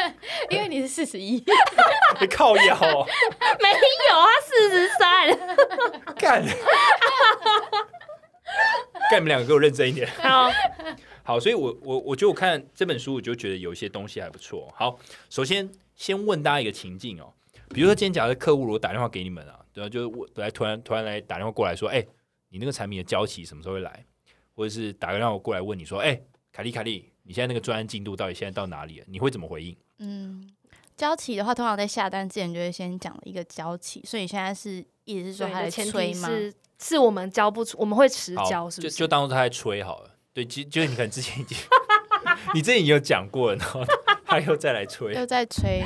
[0.50, 1.44] 因为你是四十一，
[2.20, 3.06] 你靠腰哦，
[3.62, 3.70] 没
[4.10, 6.16] 有，他四十三。
[6.16, 6.44] 干！
[9.12, 10.10] 干你们两个给我认真一点。
[10.18, 10.52] 好，
[11.24, 14.72] 好，所以我我我觉得我看这本书，我就觉得有一些东西还不错。
[14.76, 17.34] 好，首先先问大家一个情境哦，
[17.70, 22.06] 比如说今天假设客户如果打电话给你们啊，对啊，就是我来突然突然来打电话过来说，哎、
[22.50, 24.06] 你那个产品的交期什么时候会来？
[24.56, 26.20] 或者是打个电话过来问你说，哎、
[26.52, 29.06] 凯莉凯莉，你现在那个专案进度到底现在到哪里了？
[29.08, 29.78] 你会怎么回应？
[30.00, 30.50] 嗯，
[30.98, 36.28] 交期的话，通常在下单之前就会先讲一个交期，所以你现在是意思是说他在催吗？
[36.28, 38.90] 是是我们交不出，我们会迟好，交，是不？
[38.90, 40.10] 是就当做他在吹好了。
[40.34, 41.56] 对，就就是你可能之前已经，
[42.56, 43.84] 你之前已经有讲过了，然后
[44.26, 45.14] 他又再来吹。
[45.14, 45.84] 又在催，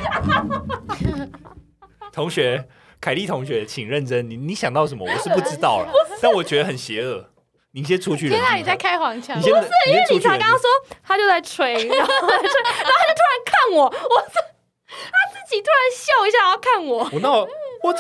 [2.14, 2.66] 同学，
[3.02, 4.30] 凯莉同学，请认真。
[4.30, 5.06] 你你想到什么？
[5.06, 5.92] 我是不知道了，
[6.24, 7.33] 但我觉得很邪恶。
[7.74, 8.56] 你先出去冷天啊。
[8.56, 9.42] 你在开黄腔你？
[9.42, 10.32] 先冷，你先出理去冷静。
[10.32, 10.70] 查刚刚说
[11.04, 14.40] 他就在吹，然后他就吹，然后他就突然看我，我是
[14.88, 17.10] 他自己突然笑一下，然后看我。
[17.12, 17.48] 我那我
[17.84, 17.96] 我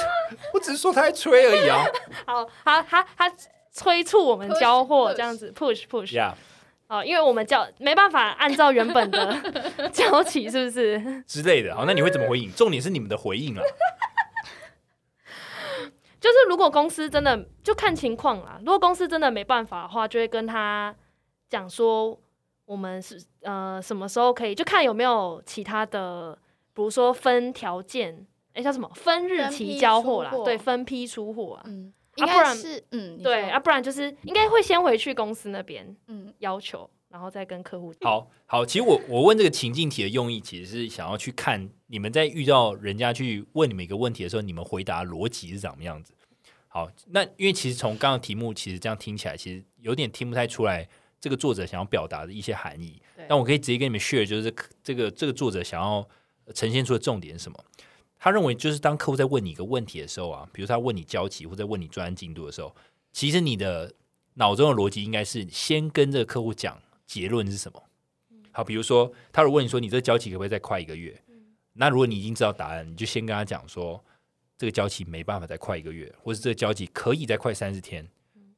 [0.53, 1.83] 我只是说他在吹而已啊。
[2.25, 3.31] 好，他他他
[3.71, 6.33] 催促我们交货这样子，push push。
[7.03, 9.35] 因为我们交没办法按照原本的
[9.91, 11.23] 交期，是不是？
[11.25, 11.75] 之类的。
[11.75, 12.53] 好，那你会怎么回应？
[12.53, 13.63] 重点是你们的回应啊。
[16.23, 20.95] 就是如果公司真的就看情况啦，如果公司真的没办法的话，就会跟他
[21.49, 22.17] 讲说，
[22.63, 26.33] 我们是呃什么时候可以，就看有没有其他的，
[26.73, 28.89] 比如说分条件，哎、叫什么？
[28.95, 30.31] 分日期交货啦。
[30.45, 36.33] 对，分批出货啊，嗯，应啊不然该是嗯，对啊，不然就是应该会先回去公司那边嗯。
[36.39, 37.93] 要求，然后再跟客户。
[38.01, 46.11] 好好，其实我我问这个情境题的用意，其实是想要去看你们在遇到人家去问你们一个问题的时候，你们回答逻辑是怎么样子。
[46.67, 50.89] 好，那因为其实从刚刚题目，其实这样听起来，其实有点听不太出来
[51.21, 52.99] 这个作者想要表达的一些含义。
[53.29, 54.51] 但我可以直接跟你们 share，就是
[54.83, 56.03] 这个这个作者想要
[56.55, 57.63] 呈现出的重点是什么？
[58.17, 62.75] 他认为就是当客户在问你一个问题的时候啊，比如他问你交期或者问你专案进度的时候，
[63.11, 63.93] 其实你的
[64.33, 67.83] 脑中的逻辑应该是先跟这个客户讲结论是什么。
[68.51, 71.19] 好，比如说他如果问你说你这交期可不可以再快一个月？
[71.73, 74.03] 那如果你已经知道答案，你就先跟他讲说
[74.57, 78.07] 这个交期没办法再快一个月，或是这个交期可以再快三十天，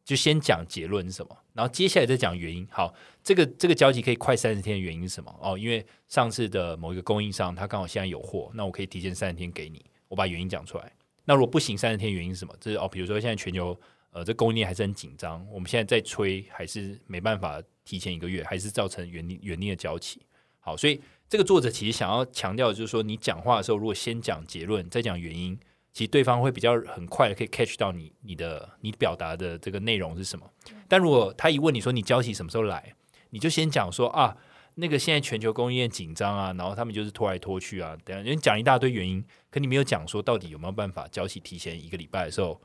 [0.03, 2.67] 就先讲结论是什么，然后接下来再讲原因。
[2.69, 5.34] 好，这个这个交期可以快三十天的原因是什么？
[5.41, 10.91] 哦，因为上次的某一个供应商他刚好现在有货，那我可以提前三十天给你，我把原因讲出来。
[11.23, 12.53] 那如果不行，三十天原因是什么？
[12.60, 13.79] 这是哦，比如说现在全球
[14.12, 20.19] 呃这供应链还是很紧张，我们现在在催还是没办法提前一个月，还是造成原定原定的交期。
[20.60, 25.58] 好，所以这个作者其实想要强调的就是说，你讲话的时候如果先讲结论，再讲原因，
[25.94, 30.52] 其实对方会比较很快的可以 catch 到你你的你表达的这个内容是什么。
[30.88, 32.96] 但如果他一问你说你交期什么时候来，
[33.29, 34.36] 你就先讲说啊，
[34.75, 42.60] 那个现在全球供应链紧张啊，然后他们就是拖来拖去啊，等下你讲一大堆原因，可你没有讲说到底有没有办法交期提前一个礼拜的时候，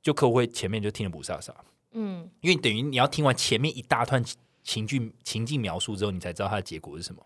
[0.00, 1.52] 就客户会前面就听得不飒飒。
[1.92, 4.24] 嗯，因为等于你要听完前面一大段
[4.62, 7.24] 情境情境描述之后，你才知道它的结果是什么。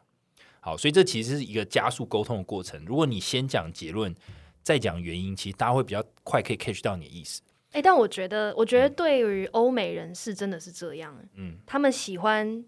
[0.61, 2.85] 好，所以这其实是一个加速沟通的过程。
[2.85, 4.15] 如果你先讲结论，
[4.63, 7.41] 再讲原因，其实大家会比较快可以 catch 到你的意思。
[7.73, 12.65] 哎、但我觉得，我觉得对于欧美人士真的是这样，嗯，他们喜欢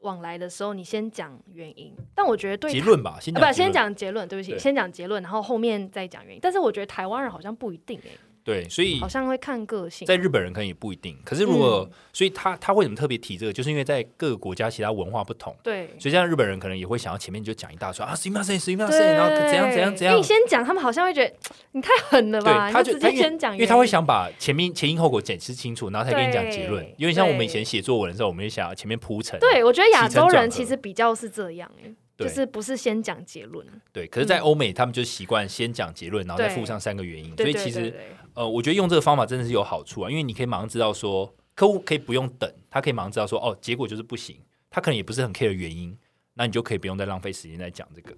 [0.00, 1.94] 往来的时候，你先讲原因。
[2.14, 6.40] 但我觉得对结论吧，先啊不先讲结论对不起，先讲结论，然后后面再讲原因。
[6.40, 8.10] 但是我觉得台湾人好像不一定哎、
[8.45, 10.03] 对，所以好像会看个性。
[10.03, 11.15] 在日本人可能也不一定。
[11.23, 20.23] 可是如果，嗯所以他他为什么特别提这个，就是因为在各个国家其他文化不同，对，所以这样日本人可能也会想要前面就讲一大串啊，すみません，すみま对，せん，然后怎样怎样怎样因为你。
[20.23, 21.31] 先讲，他们好像会觉得
[21.73, 22.71] 你太狠了对，吧？
[22.71, 26.95] 他你直就他因为接先讲原因，因为他会想把前面前因后果解释清楚，然后才跟你讲结论对。
[26.97, 29.39] 有点像我们以对前写作文的时候，我们也想要前面铺陈。
[29.39, 37.29] 对，我觉得亚洲起承转合人其实比较是这样哎、对就是不是先讲结论，对，可是，在嗯欧美他们就习惯先讲结论，然后再对附上三个原因。
[37.29, 38.05] 所对以其实对对对
[38.36, 45.96] 呃，我觉得用这个方法真的是有好处啊，因为你可以马上知道说，客户可以不用等，他可以马上知道说，哦，结果就是不行，他可能也不是很 care 原因，
[46.34, 48.14] 那你就可以不用再浪费时间在讲这个。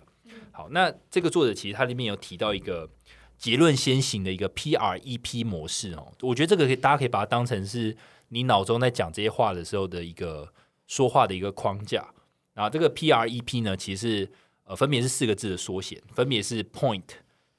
[0.51, 2.91] 好，那这个作者其实他里面有提到一个
[3.37, 7.97] 结论先行的一个 PREP 模式哦，我觉得这个可以大家可以把它当成是
[8.31, 10.53] 你脑中在讲这些话的时候的一个
[10.89, 12.13] 说话的一个框架。
[12.55, 14.33] 然后这个 PREP 呢，其实是
[14.65, 17.05] 呃分别是四个字的缩写，分别是 Point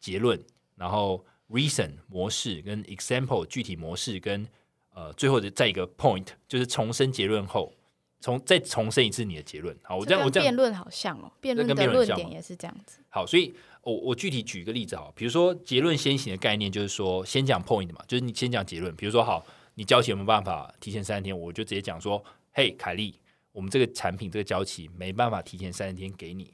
[0.02, 0.44] 结论，
[0.76, 4.48] 然后 Reason 模式跟 Example 具体模式跟
[4.94, 7.74] 呃最后的再一个 Point 就是重申结论后，
[8.22, 9.76] 重再重申一次你的结论。
[9.82, 13.00] 好，我这样我这样辩论好像哦，辩论跟的辩论点也是这样子。
[13.10, 18.96] 好，所以我我具体举一个例子哈，比如说结论先行的概念，就是说先讲 point 嘛，就是你先讲结论。
[18.96, 19.44] 比如说好，
[19.74, 23.20] 你交期有没有办法提前三十天，我就直接讲说，嘿，凯莉，
[23.52, 26.54] 我们这个产品这个交期没办法提前三十天给你。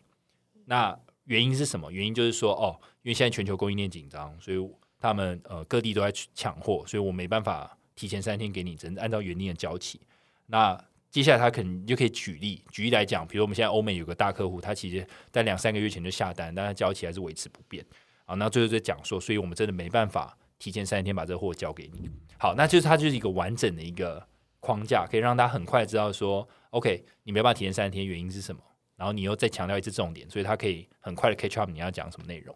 [0.65, 1.91] 那原因是什么？
[1.91, 4.69] 原因就是说，哦，因为现在全球供应链紧张，所以
[5.07, 9.99] 他们呃各地都在抢货，所以我没办法提前三天给你，只能按照原定的交期。
[10.47, 10.79] 那
[11.09, 17.85] 接下来他可能就可以举例，举例来讲，比如我们现在欧美有个大客户，他其实在两三个月前就下单，但他交期还是维持不变
[18.25, 18.35] 啊。
[18.35, 22.09] 那最后再讲说，所以我们真的没办法提前三天把这货交给你。
[22.37, 24.27] 好，那就是它就是一个完整的一个
[24.59, 28.61] 框架，可以让他很快知道说，OK，你没办法提前三天，原因是什么？
[28.97, 32.55] 然后你又再强调一次重点，所以他可以很快的 catch up 你要讲什么内容。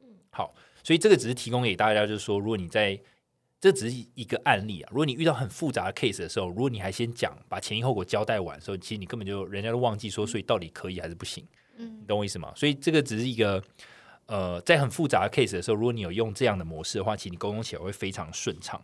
[0.00, 2.98] 嗯好，所以这个只是提供给大家，就是说，如果你在
[3.60, 4.88] 这只是一个案例啊。
[4.90, 12.52] 如果你遇到很复杂的 case 的时候，如果你还先讲把前因后果交代完的时候，其实你根本就人家都忘记说，所以到底可以还是不行，嗯你懂我意思吗？
[12.56, 13.62] 所以这个只是一个
[14.26, 18.82] 呃，在很复杂的 case 的时候，如果你有用这样的模式的话，其实你沟通起来会非常顺畅。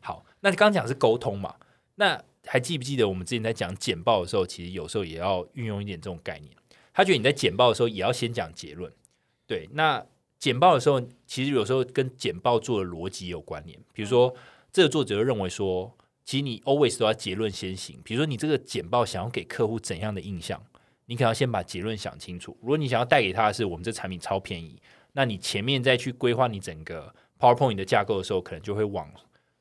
[0.00, 1.54] 好，那你刚刚讲的是沟通嘛？
[1.94, 6.52] 那还记不记得我们之前在讲简报的时候，其实有时候也要运用一点这种概念。
[6.92, 8.92] 他觉得你在简报的时候也要先讲结论，
[9.46, 10.04] 对，那
[10.38, 13.78] 简报的时候，其实有时候跟简报做的逻辑有关联。
[13.92, 14.34] 比如说，
[14.72, 15.92] 这个作者就认为说，
[16.24, 17.98] 其实你 always 都要结论先行。
[18.04, 20.62] 比如说，你这个简报想要给客户怎样的印象，
[21.06, 22.56] 你可能要先把结论想清楚。
[22.60, 24.80] 如果你想要带给他的是我们这产品超便宜，
[25.12, 29.10] 那你前面再去规划你整个 PowerPoint 的架构的时候，可能就会往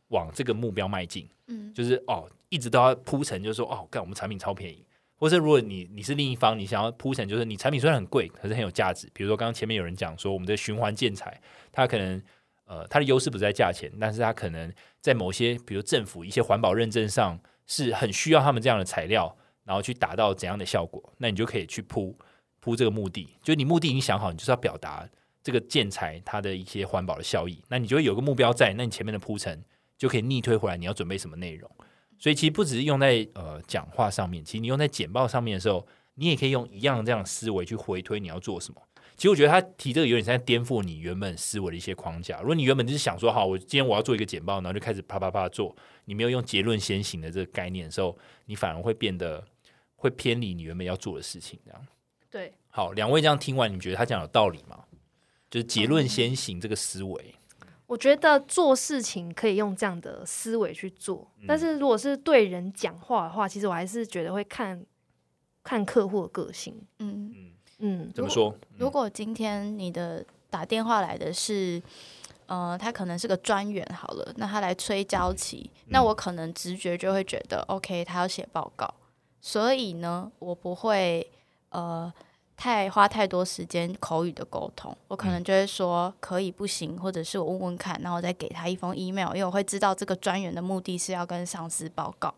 [0.10, 1.28] 往这个目标迈进。
[1.48, 4.86] 嗯，就是哦，一直都要铺陈，就是说哦，干我们产品超便宜，
[5.18, 9.10] 或是如果你你是另一方，你想要铺陈，就是你产品虽然很贵，可是很有价值。
[9.14, 11.42] 比如说刚刚前面有人讲说，我们的循环建材，
[11.72, 12.22] 它可能
[12.66, 22.16] 呃它的优势不在价钱，但是它可能在某些比如政府一些环保认证上是很需要他们这样的材料，然后去达到怎样的效果，那你就可以去铺
[22.60, 25.08] 铺这个目的，就是你目的已经想好，你就是要表达
[25.42, 29.64] 这个建材它的一些环保的效益，那你就会有个目标在，那你前面的铺陈
[29.98, 31.70] 就可以逆推回来，你要准备什么内容。
[32.18, 38.82] 所以其实不只是用在呃讲话上面，其实你用在简报上面的时候，你也可以用一样的这样的思维去回推你要做什么。
[39.16, 42.40] 其实我觉得他提这个有点在颠覆你原本思维的一些框架。
[42.40, 48.16] 如果你原本就是想说，好，我今天我要做一个简报，然后就开始啪啪啪做，你没有用结论先行的这个概念的时候，
[48.46, 49.44] 你反而会变得
[49.96, 51.60] 会偏离你原本要做的事情。
[51.66, 51.88] 这样
[52.30, 54.84] 对，好，两位这样听完，你们觉得他讲有道理吗？
[55.50, 57.34] 就是结论先行这个思维，
[57.88, 61.46] 我觉得做事情可以用这样的思维去做，嗯。
[61.48, 64.86] 但是如果是对人讲话的话，其实我还是觉得会看
[65.64, 66.80] 看客户的个性。
[67.00, 68.54] 嗯，嗯，嗯，怎么说？
[68.78, 71.82] 如果今天你的打电话来的是，
[72.46, 78.94] 呃，他可能是个专员好了，那他来催交期，那我可能直觉就会觉得，OK，他要写报告，
[79.40, 81.30] 所以呢，我不会
[81.70, 82.14] 呃
[82.58, 92.34] 太花太多时间口语的沟通，我可能就会说可以不行，或者是我问问看，然后再给他一封 email，因为我会知道这个专员的目的是要跟上司报告。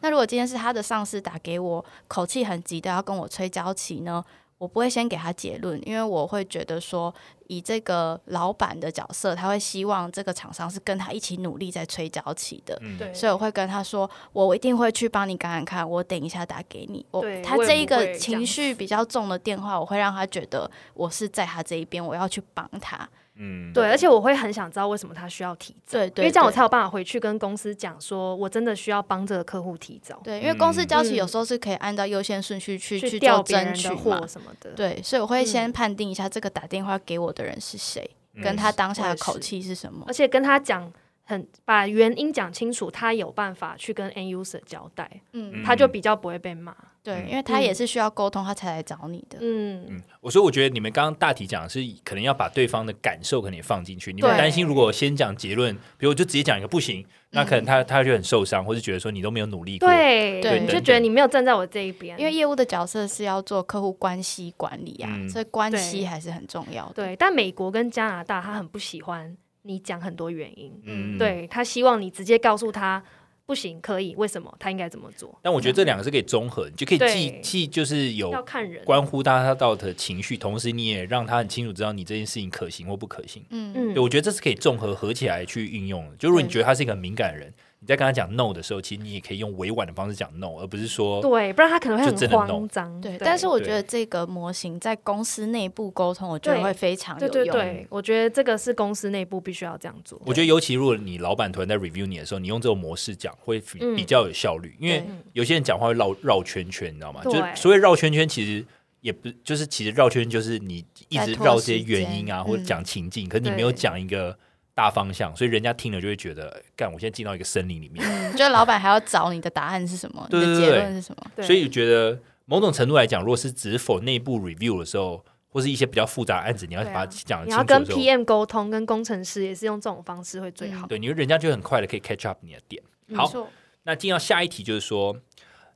[0.00, 4.24] 那如果今天是他的上司打给我，口气很急的要跟我催交期呢？
[4.64, 7.14] 我我不会先给他结论，因为我会觉得说，
[7.48, 12.78] 以这个老板的角色，他会希望这个厂商是跟他一起努力在催交期的。
[12.80, 17.04] 嗯对，所以我会跟他说，我一定会去帮你赶赶看，我等一下打给你。
[17.10, 23.06] 我对他这一个情绪比较重的电话，我会让他觉得我是在他这一边，我要去帮他。
[23.36, 34.26] 嗯，对，而且我会很想知道为什么他需要提早，对对，因为这样我才有办法回去跟公司讲，说我真的需要帮这个客户提早，对，因为公司交期嗯有时候是可以按照优先顺序去去做调别人争取货嘛。
[34.26, 34.70] 什么的。
[34.70, 40.12] 对，所以我会先嗯判定一下这个打电话给我的人是谁，嗯跟他当下的口气是什么而。
[40.14, 40.92] 且跟他讲
[41.24, 46.74] 很把原因讲清楚，他有办法去跟 end user 交代，嗯，他就比较不会被骂。
[47.02, 49.38] 对，嗯因为他也嗯是需要沟通，他才来找你的。
[49.40, 54.12] 嗯，嗯，我所以我觉得你们刚刚大体讲的是可能要把对方的感受可能也放进去。
[54.12, 59.86] 你们对担心如果先讲结论，比如我就直接讲一个不行，那可能他他就很受伤，或是觉得说你都没有努力过。
[59.88, 66.94] 对，对你就觉得你没有站在我这一边，因为业务的角色是要做客户关系管理啊，嗯所以关系还是很重要的。
[66.94, 71.18] 对，但美国跟加拿大他很不喜欢你讲很多原因，嗯，。
[71.18, 73.02] 对他希望你直接告诉他
[73.46, 78.82] 不行，可以，为什么他应该怎么做，但我觉得这两个是可以综合，你就可以既既就是有要有看人。
[78.84, 83.44] 关乎他他到的情绪，同时你也让他很清楚知道你这件事情可行或不可行。
[83.50, 86.16] 嗯，嗯对，我觉得这是可以综合合起来去运用的。
[86.16, 87.52] 就如果你觉得他是一个很敏感的人，
[87.84, 92.98] 你在跟他讲 no 的时候，其实你也可以用委婉的方式讲 no，而不是说对，不然他可能会很慌张。
[92.98, 93.18] 对。
[93.18, 97.30] 但是我觉得这个模型在公司内部沟通，我觉得会非常有用。
[97.30, 100.18] 对对对，我觉得这个是公司内部必须要这样做。
[100.24, 103.60] 我觉得尤其如果你老板突然在 review 你的时候，你用这种模式讲会
[103.94, 105.04] 比较有效率，因为
[105.34, 107.20] 有些人讲话会绕绕圈圈，你知道吗？
[107.24, 108.64] 就是所谓绕圈圈，其实
[109.02, 114.34] 也不就是其实绕圈圈就是你一直绕这些原因啊，或者嗯讲情境，可是你没有讲一个
[114.74, 121.30] 大方向，所以人家听了就会觉得，干，我现在进到一个森林里面，嗯，就老板还要找你的答案是什么，对你的对对结论是什么？
[121.36, 130.86] 对所以觉得某种程度来讲，如果是只否内部 review 的时候，或是一些比较复杂的案子，你要把它讲得你要跟清楚的时候，PM 沟通，跟工程师也是用这种方式会最好。
[130.88, 132.82] 对，你人家就很快的可以 catch up 你的点。
[133.14, 133.48] 好，没错，
[133.84, 135.16] 那进到下一题就是说，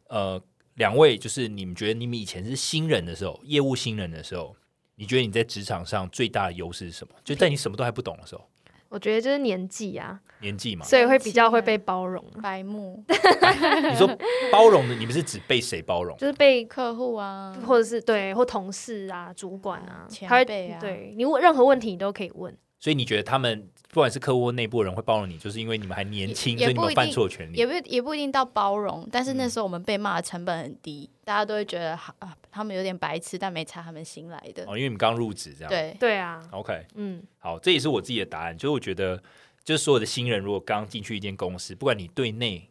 [0.09, 0.43] 呃，
[0.75, 4.57] 两位就是你们觉得你们以前是新人的时候，业务新人的时候，
[4.97, 7.15] 你觉得你在职场上最大的优势是什么？
[7.23, 8.45] 就在你什么都还不懂的时候，
[8.89, 10.85] 我觉得就是年纪啊，年纪嘛。
[10.85, 14.09] 所以会比较会被包容，白目 你说
[14.51, 16.17] 包容的，你们是指被谁包容？
[16.17, 22.57] 就是被客户啊，或者是对或同事啊、主管啊，前辈啊对你问任何问题你都可以问。
[22.81, 27.67] 所以你觉得他们不管是客户或内部人会包容你，就是因为你们还年轻，所以你们有犯错的权利也。
[27.67, 34.63] 不也不一定到包容，但是那嗯时候我们被骂的成本很低，大家都会觉得好啊，他们有点白痴，但没差，他们新来的。
[34.65, 35.69] 哦，因为你们刚入职这样。
[35.69, 38.57] 对，对啊，，OK，嗯，好，这也是我自己的答案。
[38.57, 39.21] 就是我觉得，
[39.65, 42.69] 就是所有的新人，如果刚进去一间公司，不管你对内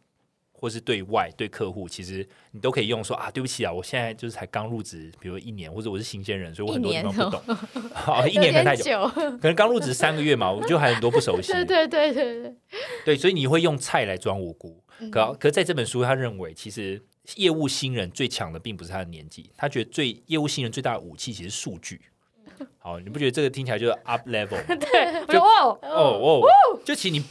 [0.58, 7.56] 或是对外对客户，其实你都可以用说啊，对不起啊，我现在就是才刚入职，比如一年，或者我是新鲜人，所以我很多地方不懂。
[7.94, 9.08] 好，一年可能太久，久。
[9.08, 11.52] 可能刚入职三个月嘛，我就还很多不熟悉。
[11.54, 12.56] 对对对对对，
[13.04, 14.82] 对，所以你会用菜来装无辜。
[15.00, 17.00] 嗯可可在这本书，他认为其实
[17.36, 22.00] 业务新人最强的并不是他的年纪，他觉得最业务新人最大的武器其实是数据。
[22.78, 24.74] 好，你不觉得这个听起来就是 up level 吗？
[24.76, 27.24] 对，我说哦哦哦，就其实你，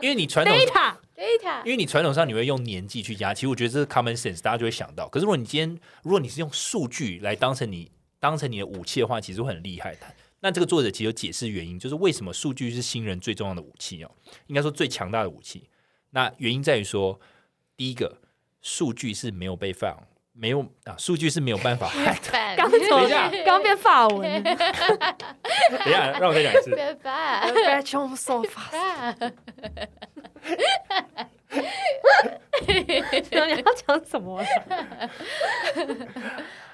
[0.00, 5.08] 因为你传统，，data，data 因为你传统上你会用年纪去加，其实我觉得这是 common sense，大家就会想到。
[5.08, 10.06] 可是如果你今天，如果你是用数据来当成你当成你的武器的话，其实会很厉害的。
[10.40, 14.10] 那这个作者其实有解释原因，就是为什么数据是新人最重要的武器哦，
[14.48, 15.68] 应该说最强大的武器。
[16.10, 17.20] 那原因在于说，
[17.76, 18.18] 第一个，
[18.60, 19.96] 数据是没有被放，
[20.34, 22.30] 没有啊，数据是没有办法害的。
[22.56, 24.52] 刚怎么等一下刚变法文 等
[25.86, 26.74] 一下，让我再讲一次。
[26.74, 29.30] 别烦 Batch on sofa，
[32.66, 34.42] 你要讲什么？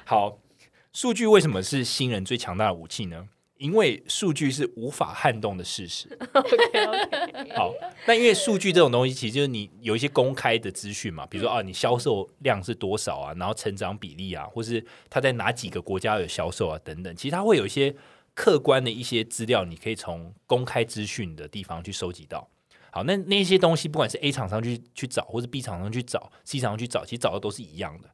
[0.05, 0.39] 好，
[0.93, 3.29] 数据为什么是新人最强大的武器呢？
[3.59, 6.09] 因为数据是无法撼动的事实。
[6.33, 7.75] OK OK，好，
[8.07, 17.95] 那因为数据这种东西，其实就是你有一些公开的资讯嘛，比如说啊，你销售量是多少啊，然后成长比例啊，或是它在哪几个国家有销售啊，等等，其实它会有一些
[18.35, 22.49] 客观的一些资料，你可以从公开资讯的地方去收集到。
[22.91, 28.09] 好，那那些东西，不管是 A 厂商去去找，或是 B 厂商去找，C 厂商去找，其实找的都是一样的，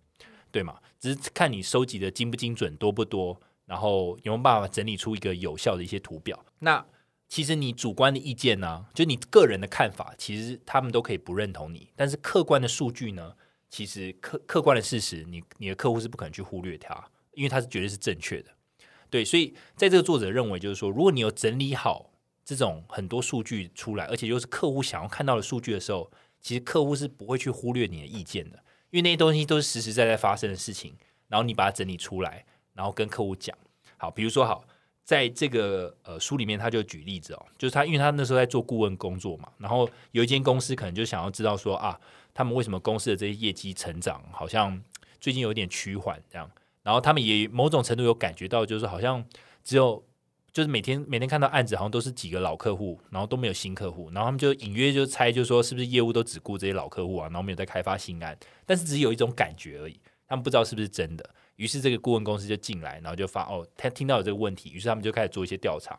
[0.51, 0.78] 对吗？
[0.99, 6.44] 只是看你收集的精不精准，多不多，然后有没有办法整理出一个有效的一些图表。
[6.60, 6.84] 那
[7.28, 13.34] 其实你主观的意见呢、就你个人的看法，其实他们都可以不认同你，但是客观的数据呢，
[13.68, 18.50] 其实客客观的事实，你你的客户是不可能去忽略它，因为它是绝对是正确的。
[19.10, 22.10] 对，所以在这个作者认为，就是说，如果你有整理好
[22.44, 26.10] 这种很多数据出来，而且又是客户想要看到的数据的时候，
[26.40, 28.58] 其实客户是不会去忽略你的意见的，
[28.90, 30.96] 因为那些东西都是实实在在发生的事情，
[31.28, 32.44] 然后你把它整理出来，
[32.75, 33.57] 然后跟客户讲。
[33.97, 34.62] 好，比如说好，
[35.05, 41.99] 在这个呃书里面他就举例子哦，就是他因为他那时候在做顾问工作嘛，然后有一间公司可能就想要知道说啊，
[42.35, 44.79] 他们为什么公司的这些业绩成长好像
[45.20, 46.51] 最近有点趋缓这样，
[46.83, 49.25] 然后他们也某种程度有感觉到，就是好像
[49.62, 50.05] 只有。
[50.53, 59.99] 就是每天每天看到案子，好像都是几个老客户，然后都没有新客户，然后他们就隐约就猜，就说是不是业务都只顾这些老客户啊，然后没有在开发新案，但是只有一种感觉而已，
[60.29, 61.29] 他们不知道是不是真的。
[61.57, 65.98] 于是这个顾问公司就进来，然后就发哦，他听到有这个问题，于是他们就开始做一些调查，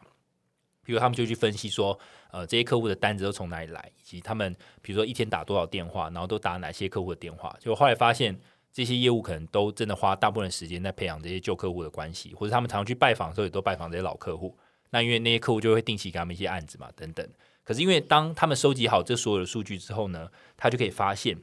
[0.84, 1.98] 比如他们就去分析说，
[2.32, 8.40] 呃，这些客户的单子都从哪里来，以及他们比如说一天打多少电话，然后都打哪些客户的电话，就后来发现。
[8.76, 14.54] 这些业务可能都真的花大部分时间在培养这些旧客户的关系，或者他们常常去拜访的时候，也都拜访这些老客户。
[14.90, 17.26] 那因为那些客户就会定期给他们一些案子嘛，等等。
[17.64, 21.38] 可是因为当他们收集好这所有的数据之后呢，他就可以发现，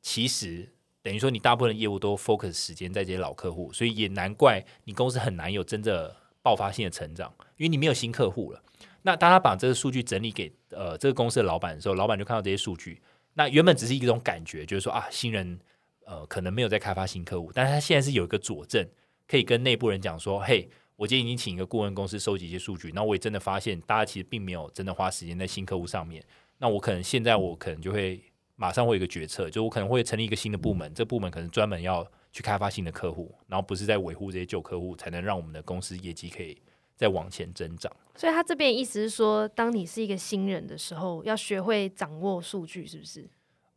[0.00, 0.72] 其实
[1.02, 8.62] 等于说你大部分的业务都 focus 时间在这些老客户，所以也难怪你公司很难有真的爆发性的成长，因为你没有新客户了。
[9.02, 13.00] 那当他把这个数据整理给呃这个公司的老板的时候，老板就看到这些数据，
[13.34, 15.58] 那原本只是一种感觉，就是说啊新人。
[16.06, 18.84] 呃，可能没有在开发新客户，但是他现在是有一个佐证，
[19.28, 26.24] 可以跟内部人讲说，嘿，我今天已经请一个顾问公司收集一些数据，那我也真的发现，大家其实并没有真的花时间在新客户上面。
[26.58, 28.20] 那我可能现在我可能就会
[28.60, 36.60] 马上会有一个决策，就我可能会成立一个新的部门，这部门可能专门要去开发新的客户，然后不是在维护这些旧客户，才能让我们的公司业绩可以
[36.94, 37.90] 再往前增长。
[38.14, 43.22] 所以他这边意思是说，当你是一个新人的时候，要学会掌握数据，是不是？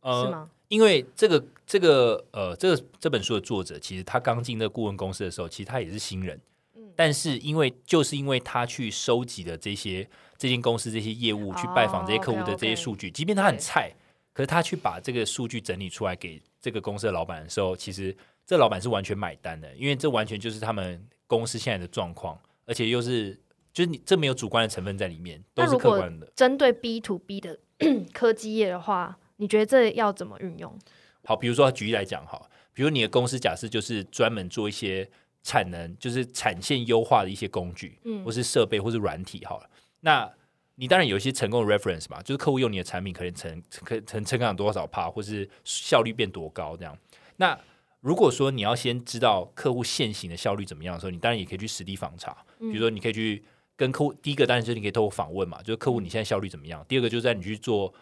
[0.02, 0.50] 是吗？
[0.68, 6.38] 因为这个这个呃，这个这本书的作者，其实他刚进这个顾问公司的时候，其实他也是新人。
[6.76, 10.06] 嗯，但是因为就是因为他去收集的这些
[10.36, 13.90] 这间公司这些业务，去拜访这些客户的这些数据，即便他很菜，
[14.34, 18.14] 可是他去把这个数据整理出来给这个公司的老板的时候，其实
[18.44, 23.32] 这老板是完全买单的，因为这完全就是他们公司现在的状况，而且又是
[23.72, 26.30] 就是你这没有主观的成分在里面，都是客观的。
[26.36, 27.58] 针对 B to B 的
[28.12, 29.18] 科技业的话。
[29.38, 30.78] 你觉得这要怎么运用？
[31.24, 32.40] 好，比如说举例来讲，哈，
[32.72, 35.10] 比如你的公司假设就是专门做一些
[35.42, 39.68] 产能，就是产线优化的一些工具，嗯，或是设备，或是软体，好了，
[39.98, 40.32] 那
[40.76, 46.96] 你当然有一些成功的 reference 嘛，就是客户用你的产品可能成可成成长多少帕，或是效率变多高这样。
[47.36, 47.58] 那
[48.00, 53.42] 如果说你要先知道客户现行的效率怎么样的时候，你当然也可以去实地访查，比如说你可以去
[53.76, 56.84] 跟客户，第一个当然就是你可以透过访问嘛，就是客户你现在效率怎么样？
[56.88, 57.92] 第二个就是在你去做。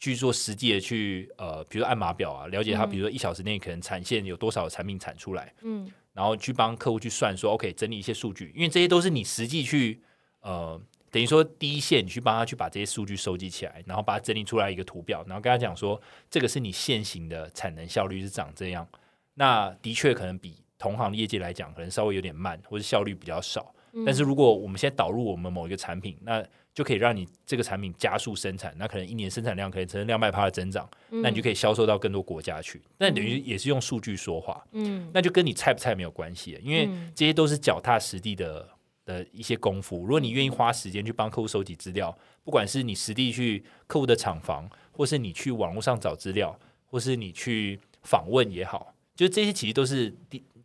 [0.00, 10.02] 去做实际的去呃，比如说按码表啊，了解他，比如说一小时内可能产线有多少产品产出来，嗯，然后去帮客户去算说，OK，整理一些数据，因为这些都是你实际去
[10.40, 10.78] 呃，
[11.14, 18.84] 等于说第一线你去帮他去把这些数据收集起来，然后把它整理出来一个图表，然后跟他讲说，这个是你现行的产能效率是长这样，
[19.34, 23.72] 那的确可能比同行业界来讲可能稍微有点慢，或者效率比较少，
[24.04, 26.44] 但是如果我们现在导入我们某一个产品，那
[26.74, 32.82] 就可以让你这个产品加速生产，那可能一年生产量可以成两百趴的增长，那你就可以销售到更多国家去。
[32.98, 38.68] 那等于也是用数据说话，嗯，那就跟你菜不菜没有关系，因为这些都是脚踏实地的
[39.04, 40.00] 的一些功夫。
[40.00, 50.14] 如果你愿意花时间去帮客户收集资料，不管是你实地去客户的厂房，或是你去网络上找资料，或是你去访问也好，就这些其实都是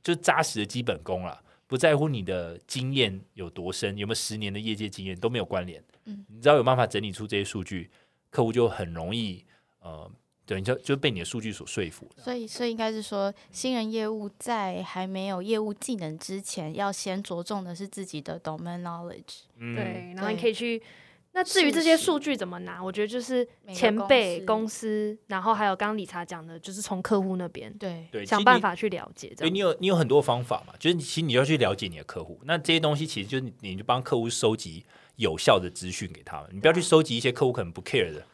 [0.02, 1.42] 就扎实的基本功了。
[1.68, 5.84] 不在乎你的经验有多深，有没有十年的业界经验都没有关联。
[6.06, 7.92] 嗯，你只要有办法整理出这些数据，
[8.32, 9.46] 客户就很容易
[9.80, 10.12] 呃，
[10.50, 12.24] 对，你就就被你的数据所说服了。
[12.24, 19.42] 所以，所以应该是说，新人业务在还没有业务技能之前，要先着重的是自己的 domain knowledge。
[19.60, 20.82] 对，然后你可以去。
[21.34, 29.32] 那至于这些数据怎么拿，我觉得就是前辈公司，然后还有刚刚理查讲的，就是从客户那边对对想办法去了解。
[29.38, 32.40] 对，你有你有很多方法嘛，就是其实你要去了解你的客户。
[32.46, 34.84] 那这些东西其实就是你就帮客户收集
[35.18, 38.26] 有效的资讯给他们，你不要去收集一些客户可能不 care 的。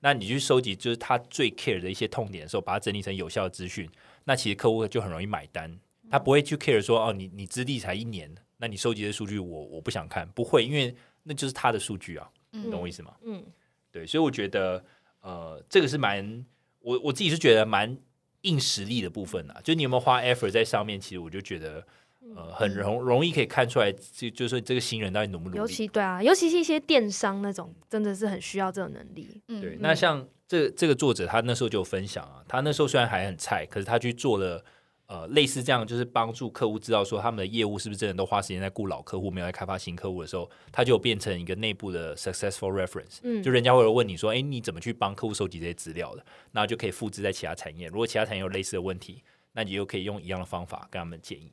[0.00, 3.88] 那你去收集就是他最 care 的一些痛点的时候，把它整理成有效的资讯，
[4.24, 5.78] 那其实客户就很容易买单。
[6.10, 12.28] 他不会去 care 说哦，你你资历才一年，那你收集的数据我我不想看，不会，因为那就是他的数据啊。
[12.52, 13.14] 你懂我意思吗？
[13.22, 13.44] 嗯，
[13.92, 14.84] 对，所以我觉得，
[15.20, 16.44] 呃，这个是蛮
[16.80, 17.96] 我我自己是觉得蛮
[18.40, 19.60] 硬实力的部分啊。
[19.62, 21.00] 就你有没有花 effort 在上面？
[21.00, 21.86] 其实我就觉得，
[22.36, 25.56] 呃，很容容易可以看出来，就就是这个新人到底努不努力。
[25.58, 29.42] 尤其对啊，尤其是一些电商那种，真的是很需要这种能力。
[29.46, 34.64] 对，那像这这个作者，他那时候就有分享啊，他那时候虽然还很菜，可是他去做了。
[35.12, 43.18] 呃，类似这样，就是帮助客户知道说他们的业务是不是真的都花时间在雇老客户，没有在开发新客户的时候，他就变成一个内部的 successful reference。
[43.24, 46.24] 嗯，就人家会问你说，哎，你怎么去帮客户收集这些资料的？
[46.52, 47.88] 那就可以复制在其他产业。
[47.88, 49.20] 如果其他产业有类似的问题，
[49.52, 51.50] 那你又可以用一样的方法跟他们建议。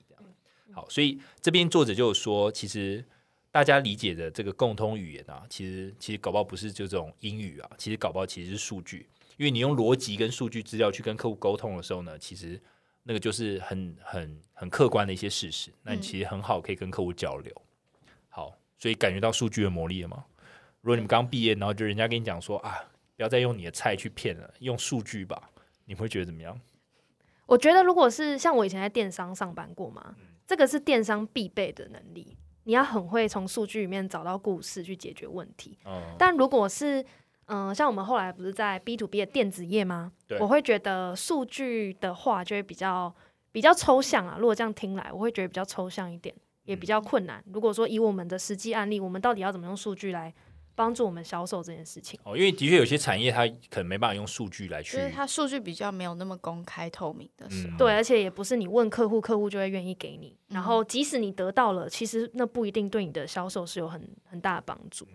[0.71, 3.03] 好，所以这边作者就有说，其实
[3.51, 9.07] 大家理解的这个共通语言啊，其实其实搞不好不是就这种英语啊，其实搞不好其实是数据，
[9.37, 12.61] 因为你用逻辑跟数据资料去跟客户沟通的时候呢，其实
[13.03, 17.51] 那个就是很很很客观的一些事实，那你其实很好可以跟客户交流。
[18.29, 20.25] 好，所以感觉到数据的魔力了吗？
[20.81, 22.77] 如果你们刚毕业，然后就人家跟你讲说啊，
[23.15, 25.49] 不要再用你的菜去骗了，用数据吧，
[25.85, 26.59] 你会觉得怎么样？
[27.47, 30.15] 我觉得如果是像我以前在电商上班过嘛，
[30.47, 35.77] 这个是电商必备的能力，你要很会从数据里面找到故事去解决问题。
[35.85, 37.01] 嗯，但如果是
[37.47, 40.39] 嗯、呃像我们后来不是在 B to B 的电子业吗对？
[40.39, 43.13] 我会觉得数据的话就会比较
[43.51, 44.37] 比较抽象啊。
[44.39, 46.33] 如果这样听来，我会觉得比较抽象一点，
[46.63, 47.43] 也比较困难。
[47.51, 50.33] 如果说以我们的实际案例，我们到底要怎么用数据来
[50.77, 52.19] 帮助我们销售这件事情？
[52.23, 60.37] 哦，因为的确有些产业它可能没办法用数据来去就是它数据比较没有那么公开透明的时候，嗯对，而且也不是你问客户，客户就会愿意给你。
[60.49, 65.05] 然嗯后即使你得到了，其实那不一定对你的销售是有很很大的帮助。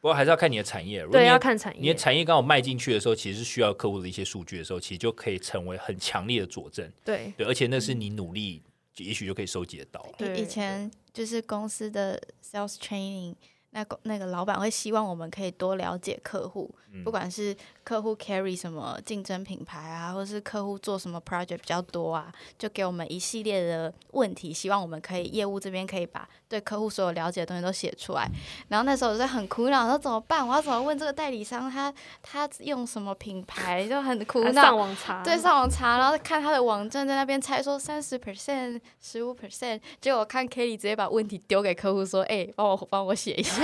[0.00, 1.02] 不过还是要看你的产业。
[1.02, 1.94] 如果对，你要看产业你的。
[1.94, 6.90] 产业刚好迈进去的时候，其实是需要客户的一些数据的时候，其实就可以成为很强烈的佐证。
[7.04, 8.62] 对对，而且那是你努力，
[8.94, 10.14] 就也许就可以收集得到了。
[10.16, 13.34] 对以以前就是公司的 sales training，
[13.72, 28.28] 那个那个老板会希望我们可以多了解客户，嗯不管是客户 carry 什么竞争品牌啊，或是客户做什么 project 比较多啊，就给我们一系列的问题，希望我们可以业务这边可以把对客户所有了解的东西都写出来。
[28.68, 30.46] 然后那时候我就很苦恼，说怎么办？
[30.46, 34.52] 我要怎么问这个代理商他他用什么品牌，就很苦恼。
[34.52, 43.59] 上网查，对，上网查，然后看他的网站，在那边猜说三十 percent、十五 percent，结果我看 Kelly 直接把问题丢给客户说：“哎、帮我帮我写一下。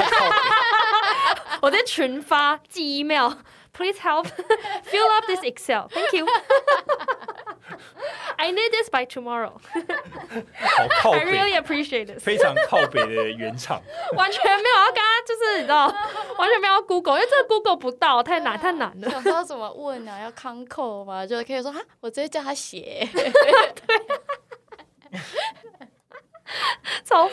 [1.60, 4.26] 我在群发寄 email，please help
[4.90, 6.26] fill up this Excel，thank you。
[8.36, 9.52] I need this by tomorrow.
[10.60, 12.22] 好靠 I 北，really appreciate this.
[12.22, 13.82] 非常靠北的原厂。
[14.14, 15.86] 完全没有要跟他，就是你知道，
[16.38, 19.10] 完全没有要 Google，因为这个 Google 不到，太难太难了。
[19.10, 20.20] 想知道怎么问啊？
[20.20, 21.26] 要康扣吗？
[21.26, 23.08] 就可以说哈，我直接叫他写。
[27.04, 27.28] 超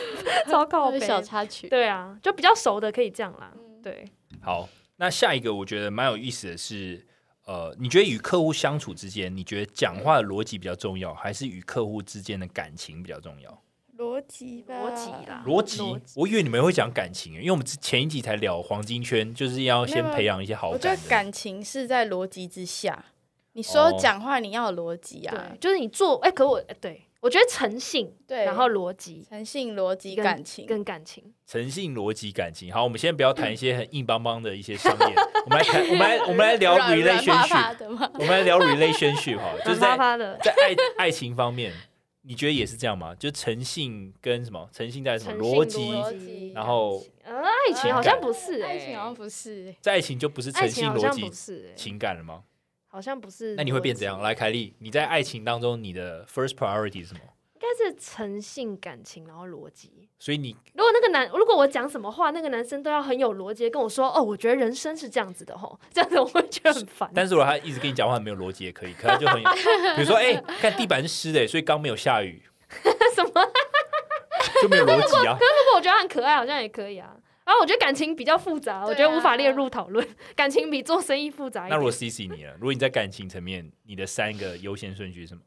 [0.50, 1.00] 超靠北。
[1.04, 1.68] 小插曲。
[1.68, 3.52] 对啊，就比较熟的可以这样啦。
[3.82, 4.04] 对，
[4.40, 7.06] 好，那下一个我觉得蛮有意思的是，
[7.46, 13.62] 呃，你觉得与客户相处之间，你觉得讲话的逻辑比较重要，还是与客户之间的感情比较重要？
[13.98, 15.80] 逻辑吧，逻辑啦逻辑，
[16.16, 23.04] 我以为你们会讲感情，因为我们之前一集才聊黄金圈，就是要先培养一些好我觉得感情是在逻辑之下。
[23.52, 32.70] 你所有哦讲话你要有逻辑啊对，，就是你做，哎、可我，哎对我觉得诚信，对，然后逻辑诚信、逻辑、感情，跟感情，诚信、逻辑、感情。
[32.70, 35.14] 好，我们先不要谈一些很硬邦邦的一些商业，
[35.46, 38.10] 我们来谈，我们来，我们来聊 relationship？
[38.12, 39.96] 我们来聊 relationship 哈，就是在
[40.42, 41.72] 在爱爱情方面，
[42.20, 43.14] 你觉得也是这样吗？
[43.14, 44.68] 就诚信跟什么？
[44.70, 45.42] 诚信在什么？
[45.42, 52.42] 逻辑，然后呃，爱情好像不是、哎，爱情好像不是、欸，在爱情就不是爱诚信、逻辑、情感了吗？
[52.94, 53.56] 好像不是。
[53.56, 54.20] 那你会变怎样？
[54.22, 57.20] 来，凯莉，你在爱情当中，你的 first priority 是什么？
[57.54, 60.08] 应该是诚信、感情，然后逻辑。
[60.18, 67.10] 所以你如果那个男，如果我讲什么话，那个男生都要很有逻辑地跟我说，哦，我觉得人生是这样子的吼， 这样子我会觉得很烦。
[67.12, 69.42] 但是如果他一直跟你讲话没有逻辑也可以，可能就很，
[69.96, 72.40] 比如说，哎、看地板是湿的，所以刚没有下雨，
[73.16, 73.30] 什么？
[74.62, 75.36] 就没有逻辑啊。
[75.36, 77.16] 可如果我觉得很可爱，好像也可以啊。
[77.44, 80.06] 然后我觉得感情比较复杂，我觉得无法列入讨论。
[80.34, 81.70] 感情比做生意复杂一点。
[81.70, 82.54] 那如果 C C 你了？
[82.54, 85.40] 如果你在感情层面，你的三个优先顺序是什么？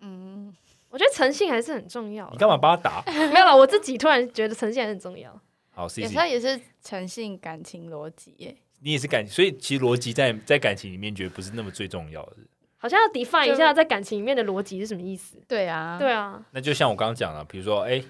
[0.00, 0.54] 嗯，
[0.90, 2.30] 我觉得诚信还是很重要啦。
[2.32, 3.02] 你干嘛帮他打？
[3.32, 5.40] 没有了，我自己突然觉得诚信还是很重要。
[5.70, 8.54] 好，C C，他也是诚信、感情、逻辑耶。
[8.80, 12.36] 你也是感，所以其实逻辑在在感情里面，觉得不是那么最重要的。
[12.76, 15.42] 好像要 define 一下在感情里面的逻辑是什么意思。
[15.48, 18.00] 对啊，对啊，那就像我刚刚讲了，比如说，哎、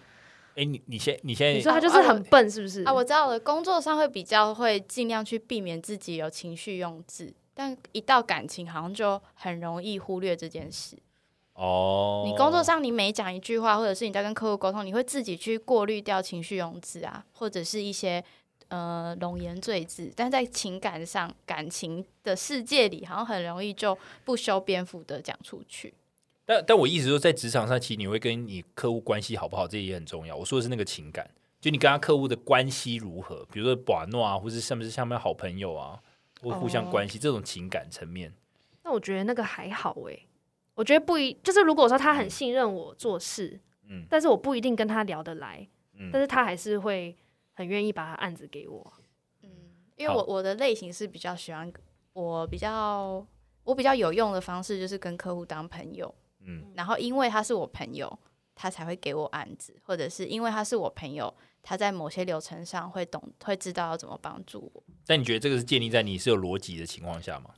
[0.57, 2.83] 哎、你你先你现在你说他就是很笨，是不是？
[2.85, 3.39] 啊，我知道了。
[3.39, 10.97] 工作上会比较会尽量去避免自己有情绪用字，但一到感情，好像就很容易忽略这件事。
[11.53, 18.25] 哦，你工作上你每讲一句话，或者是你在跟客户沟通，你会自己去过滤掉情绪用字啊，或者是一些
[18.69, 25.93] 呃冗言赘字，但在情感上、感情的世界里，好像很容易就不修边幅的讲出去。
[26.47, 30.35] 但但我意思说，在职场上，其实你会跟你客户关系好不好，这也很重要。
[30.35, 31.29] 我说的是那个情感，
[31.61, 36.01] 就你跟他客户的关系如何，比如说把诺啊，或是是不是像不像好朋友啊，
[36.41, 38.33] 或互相哦关系、这种情感层面。
[38.85, 40.27] 那我觉得那个还好诶、
[40.77, 47.17] 我觉得不一，就是如果说他很信任我做事，嗯但是我不一定跟他聊得来，嗯但是他还是会
[47.55, 48.93] 很愿意把他案子给我。
[49.43, 49.51] 嗯
[49.97, 51.73] 因为我我的类型是比较喜欢，
[52.13, 53.27] 我比较
[53.65, 56.15] 我比较有用的方式就是跟客户当朋友，
[56.47, 58.19] 嗯然后因为他是我朋友，
[58.55, 61.33] 他才会给我案子，或者是因为他是我朋友，
[61.63, 64.83] 他在某些流程上会懂，会知道要怎么帮助我。
[65.07, 67.51] 但你觉得这个是建立在你是有逻辑的情况下吗？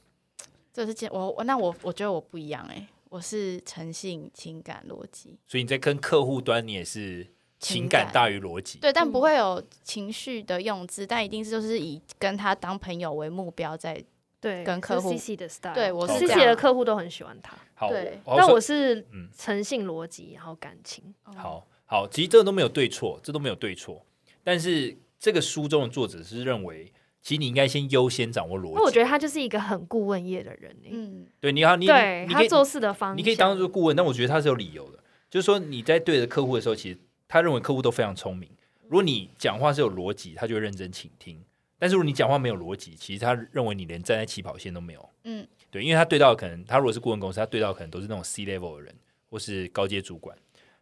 [0.73, 7.25] 这是建我我那我我觉得我不一样哎、我是诚信、情感、逻辑，所以你在跟客户端，你也是
[7.59, 8.79] 情情感感大于逻辑。
[8.79, 14.03] 对，但嗯不会有情绪的用字，但一定是就是以跟他当朋友为目标在。
[14.41, 18.21] 对，跟客户 C C 的 style，对我是 C 的客户都很喜欢他，好，对。
[18.25, 19.29] 但我是嗯。
[19.37, 21.03] 诚信、逻辑，然后感情。
[21.37, 24.05] 好好，其实这个都没有对错，这都没有对错。
[24.45, 28.81] 但是这个书中的作者是认为，其实你应该先优先掌握逻辑。
[28.81, 30.91] 我觉得他就是一个很顾问业的人欸。
[30.91, 38.49] 嗯，对你好，你对你可以他做事的方向，你可以当做顾问，但我觉得他是有理由的，就是说你在对着客户的时候，其实他认为客户都非常聪明。
[38.85, 41.37] 如果你讲话是有逻辑，他就会认真倾听；
[41.79, 45.11] 但是如果你讲话没有逻辑，其实他认为你连站在起跑线都没有。
[45.25, 48.95] 嗯，对，因为他对到的可能他如果是顾问公司，他对到的可能都是那种 C level 的人
[49.31, 50.37] 或是高阶主管。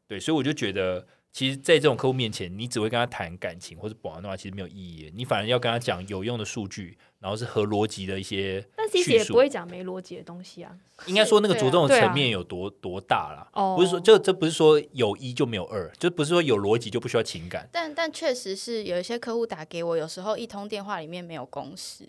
[0.08, 1.06] 对，所以我就觉得，
[1.36, 5.12] 其实，在这种客户面前，你只会跟他谈感情或者保安的话，其实没有意义。
[5.14, 10.74] 你反而要跟他讲有用的数据，然后是合逻辑的一些但 C 述也不会讲没逻辑的东西啊。
[11.04, 13.46] 应该说那个着重的层面有多、多大啦？
[13.52, 17.68] 哦不是说这这不是说有一就没有二，就不是说有逻辑就不需要情感。
[17.70, 22.08] 但但确实是有一些客户打给我，有时候一通电话里面没有公式，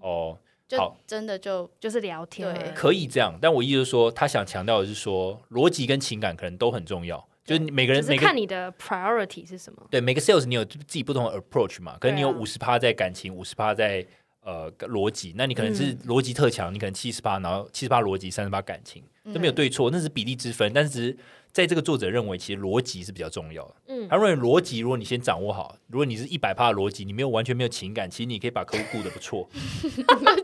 [0.00, 0.36] 哦，
[0.66, 9.86] 就好真的就就是聊天对，可以这样，但我意思是说，他想强调的是说，逻辑跟情感可能都很重要，就是你每个人只是每个看你的 priority 是什么。
[9.90, 14.06] 对每个 sales 你有自己不同的 approach 嘛，可能你有五十趴在感情，五十趴在
[14.42, 15.98] 呃逻辑，那你可能是嗯。
[16.06, 19.54] 逻辑特强，你可能七十趴，然后七十趴逻辑，三十趴感情，这没有嗯。
[19.54, 21.16] 对错，那是比例之分，但是只是
[21.52, 23.74] 在这个作者认为，其实逻辑是比较重要的。
[23.88, 29.48] 嗯他认为逻辑，如果你先掌握好，如果你是一百趴的逻辑，你没有完全没有情感，其实你可以把客户顾得不错。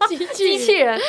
[0.09, 1.01] 机机器人，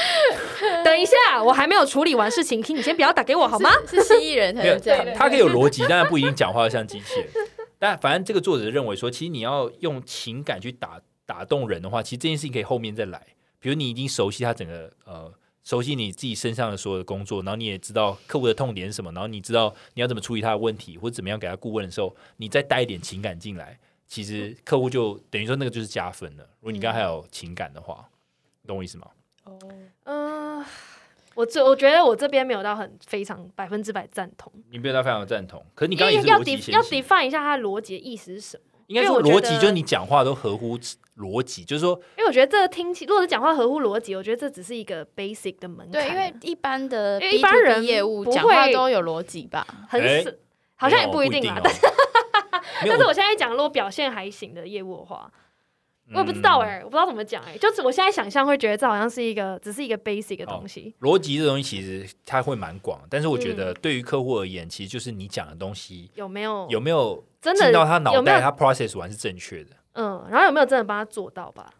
[0.84, 3.72] 等一下，我还没有处理完事情，请你先不要打给我好吗？
[3.88, 7.30] 是蜥蜴人才没有能这样，他可以有逻辑，但然不一定讲话像机器人。
[7.80, 13.22] 但反正这个作者认为说，其实你要用情感去打打动人的话，其实这件事情可以后面再来。
[13.60, 15.34] 比如你已经熟悉他整个呃，
[15.66, 26.44] 熟悉你自己身上的所有的工作，然后你也知道客户的痛点是什么，然后你知道你要怎么处理他的问题，或者怎么样给他顾问的时候，你再带一点情感进来，其实客户就等于说那个就是加分了。
[26.60, 28.08] 如果你刚才还有情感的话，
[28.62, 29.08] 你懂我意思吗？
[29.46, 29.60] 哦，
[30.04, 30.64] 嗯、
[31.34, 38.75] 我这我觉得我这边没有到很非常百分之百赞同，你没有到非常的赞同，可是你因刚刚要是逻辑 def 要 define 一下他的逻辑的意思是什么。
[38.88, 40.78] 应该说因为我觉得逻辑就是你讲话都合乎
[41.18, 45.92] 逻辑，就是说因为我觉得这个听起，如果是讲话合乎逻辑，我觉得这只是一个 basic 的门槛。
[45.92, 49.66] 对，因为一般的因为一般人业务不讲话都有逻辑吧？
[49.90, 50.40] 很哎死，
[50.76, 51.56] 好像也不一定啦。
[51.58, 51.82] 哦但是
[52.88, 55.32] 但是我现在讲，如果表现还行的业务的话，
[56.14, 60.94] 我也不知道嗯哎、我不知道怎么讲哎、就是我现在想象会觉得这好像是一个只是一个 basic 的东西。
[61.02, 69.72] 逻辑这东西其实它会蛮广，但是我觉嗯得对于客户而言，其实就是你讲的东西有没有有没有真的进到他脑袋，有没有他 process 完是正确的。
[69.94, 71.74] 嗯，然后有没有真的帮他做到吧？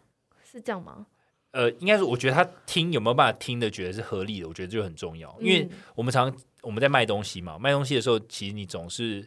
[0.44, 1.06] 是这样吗？
[1.52, 5.34] 呃，应该是，我觉得他听有没有办法听的，觉得是合理的，我觉得就很重要。
[5.40, 9.24] 因为嗯我们常我们在卖东西嘛，卖东西的时候，其实你总是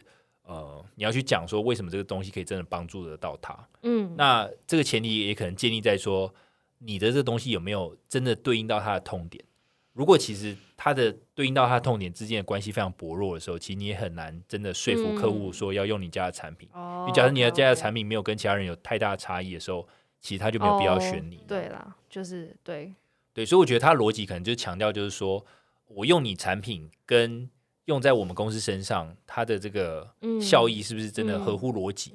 [0.50, 3.56] 呃，你要去讲说为什么这个东西可以真的帮助得到他。
[3.82, 6.34] 嗯，那这个前提也可能建立在说，
[6.78, 9.44] 你的这个东西有没有真的对应到他的痛点。
[9.92, 16.68] 如果其实他的对应到他的痛点之间的关系非常薄弱的时候，其实你也很难真的说服客户嗯说要用你家的产品。
[16.72, 19.86] 哦你假设你的家的产品没有跟其他人有太大的差异的时候，
[20.20, 21.36] 其实他就没有必要选你。
[21.36, 22.92] 哦对啦，就是对，
[23.32, 25.44] 对，所以我觉得他逻辑可能就是强调，就是说
[25.86, 27.48] 我用你产品跟
[27.86, 30.40] 用在我们公司身上，它的这个嗯。
[30.40, 31.40] 效益是不是真的嗯。
[31.44, 32.12] 合乎逻辑？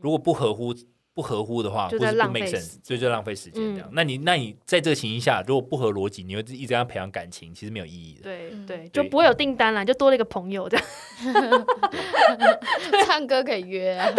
[0.00, 0.74] 如果不合乎
[1.14, 3.88] 不合乎的话，或是不就在浪 make 费 sense，时所以就浪费时间这样。
[3.88, 3.92] 嗯。
[3.92, 8.20] 那你那你在这个情形下，如果不合逻辑，你会一直跟他培养感情，其实没有意义的。
[8.22, 8.66] 嗯。
[8.66, 10.86] 对对，就不会有订单啦，就多了一个朋友这样，
[13.06, 14.10] 唱歌可以约啊，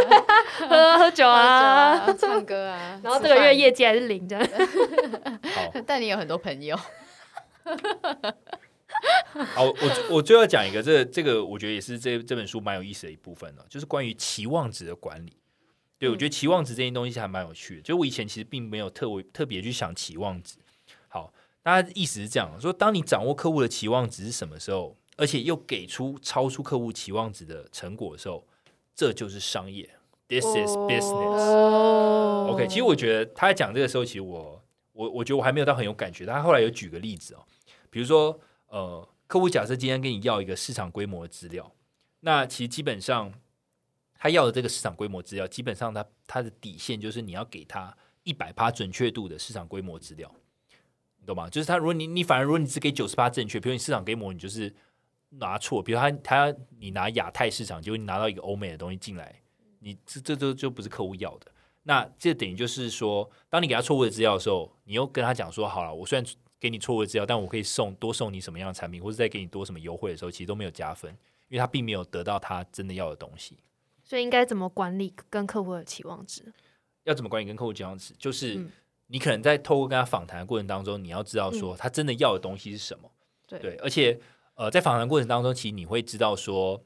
[0.69, 4.47] 喝喝酒啊，酒啊唱歌啊，然后这个月业绩还是零这样。
[5.55, 6.77] 好， 但你有很多朋友，
[9.55, 9.75] 好，我
[10.09, 15.33] 我最后要讲一个，这个这个我觉得也是这这本书蛮有意思的一部分呢，就是关于期望值的管理。
[15.97, 17.81] 对，我觉得期望值这件东西还蛮有趣的。
[17.81, 20.57] 就我以前其实并没有特为特别去想期望值。
[21.07, 28.45] 好，大家意思是这样说：，当你掌握客户的期望值是什么时候，而且又给出超出客户期望值的成果的时候，
[28.93, 29.89] 这就是商业。
[30.27, 31.39] This is business。
[31.39, 36.25] 哦 OK，其实我觉得他在讲这个时候，其实我我我觉得我还没有到很有感觉。
[36.25, 37.39] 他后来有举个例子哦，
[37.89, 38.37] 比如说
[38.73, 41.71] 呃，客户假设今天跟你要一个市场规模的资料，
[42.21, 43.31] 那其实基本上
[44.15, 50.33] 他要的这个市场规模资料，基本上他他的底线就是你要给他一百趴准确度的市场规模资料，
[51.19, 51.47] 你懂吗？
[51.47, 54.73] 就是他如果你你反而如果你只给九十趴正确，比如你市场规模你就是
[55.29, 59.39] 拿错，比如他他你拿亚太市场，结果你拿到一个欧美的东西进来，
[59.81, 61.51] 你这这都就不是客户要的。
[61.83, 66.25] 那这等于就是说，当你给他错误的资料的时候，你又跟他讲说，好了，我虽然
[66.63, 71.11] 给你错误的资料，但我可以送多送你什么样的产品，或者再给你多什么优惠的时候，其实都没有加分，
[71.49, 73.57] 因为他并没有得到他真的要的东西。
[74.01, 76.53] 所以应该怎么管理跟客户的期望值？
[77.03, 78.13] 要怎么管理跟客户期望值？
[78.17, 78.71] 就是嗯
[79.07, 83.11] 你可能在透过跟他访谈的过程当中，你要知道说他真的要的东西是什么。
[83.45, 84.17] 对对，而且
[84.55, 86.81] 呃，在访谈过程当中，其实你会知道说，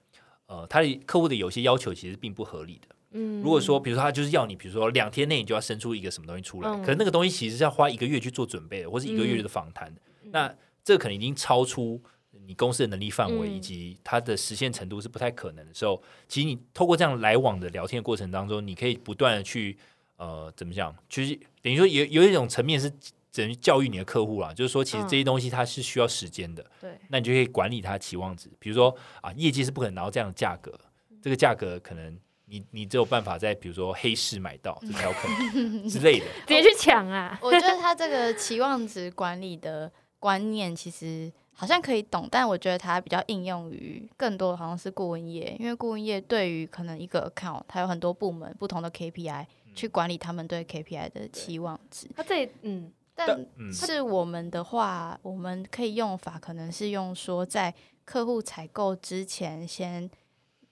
[0.48, 2.96] 呃，他的客户的有些要求其实并不合理的。
[3.12, 6.82] 嗯，如果说，比如说他就是要你，比如说两天内你就要生出一个什么东西出来，嗯。
[6.82, 10.02] 可是那个东西其实是要花一个月去做准备的，或是一个月的访谈的，
[10.32, 10.54] 那
[10.84, 12.02] 这可能已经超出
[12.46, 13.56] 你公司的能力范围，嗯。
[13.56, 19.78] 以及它的实现程度是不太可能的时候，其实你透过这样来往的聊天的过程当中，你可以不断的去
[20.18, 22.92] 呃怎么讲，就是等于说有有一种层面是
[23.32, 25.08] 等于教育你的客户啦，就是说其实嗯。
[25.08, 30.78] 这些东西它是需要时间的，对，那你就可以管理它的期望值，比如说啊，业绩是不可能拿到这样的价格，
[31.22, 32.18] 这个价格可能
[32.50, 36.26] 你你只有办法在比如说黑市买到，这才有可能之类的。
[36.48, 37.38] 直接去抢啊！
[37.44, 49.46] 我觉得他这个期望值管理的观念其实好像可以懂，但我觉得它比较应用于更多好像是顾问业，因为顾问业对于可能一个 account，它有很多部门不同的 KPI
[49.76, 52.08] 去管理他们对 KPI 的期望值。
[52.16, 57.74] 他这嗯但嗯，是我们的话，我们可以用法可能是用说，在
[58.06, 60.08] 客户采购之前，先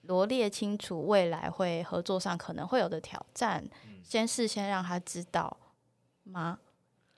[0.06, 5.56] 罗列清楚未来会合作上可能会有的挑战，嗯先事先让他知道
[6.24, 6.58] 吗？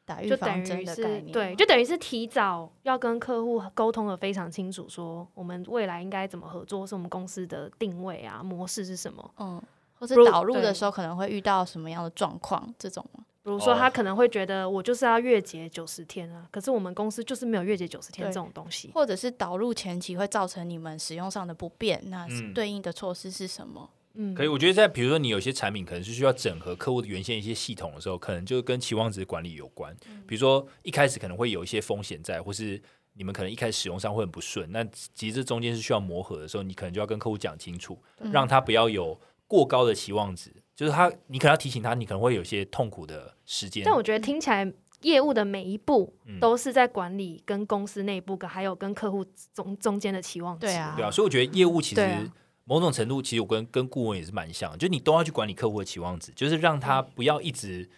[0.06, 9.30] 打预防针的概念，对，就等于是提早要跟客户沟通的非常清楚，说我们未来应该怎么合作，是我们公司的定位啊模式是什么。
[9.36, 9.62] 嗯，
[9.98, 18.90] 或是导入的时候可能会遇到什么样的状况，这种吗比如说，哦他可能会觉得我就是要月结九十天啊，可是我们公司就是没有月结九十天这种东西。
[18.94, 23.90] 或者是导入前期会造成你们使用上的不便，那嗯对应的措施是什么？
[24.14, 24.48] 嗯，可以。
[24.48, 29.96] 我觉得在比如说你有些产品可能是需要整合客户的原先一些系统的时候，可能就跟期望值管理有关。
[30.26, 32.80] 比如说一开始可能会有一些风险在，或是
[33.14, 34.84] 你们可能一开始使用上会很不顺，那
[35.14, 40.52] 其实这中间是需要磨合的时候，你可能就要跟客户讲清楚，嗯让他不要有过高的期望值。
[40.78, 43.82] 就是他，你可能要提醒他，你可能会有一些痛苦的时间。
[43.84, 50.66] 但我觉得听起来，业务的每一步嗯都是在管理跟公司内部跟还有跟客户中中间的期望值。
[50.66, 52.30] 对啊对啊，所以我觉得业务其实
[52.62, 57.90] 某种程度，其实我跟跟顾问也是蛮像，就你都要去管理客户的期望值，就是让他不要一直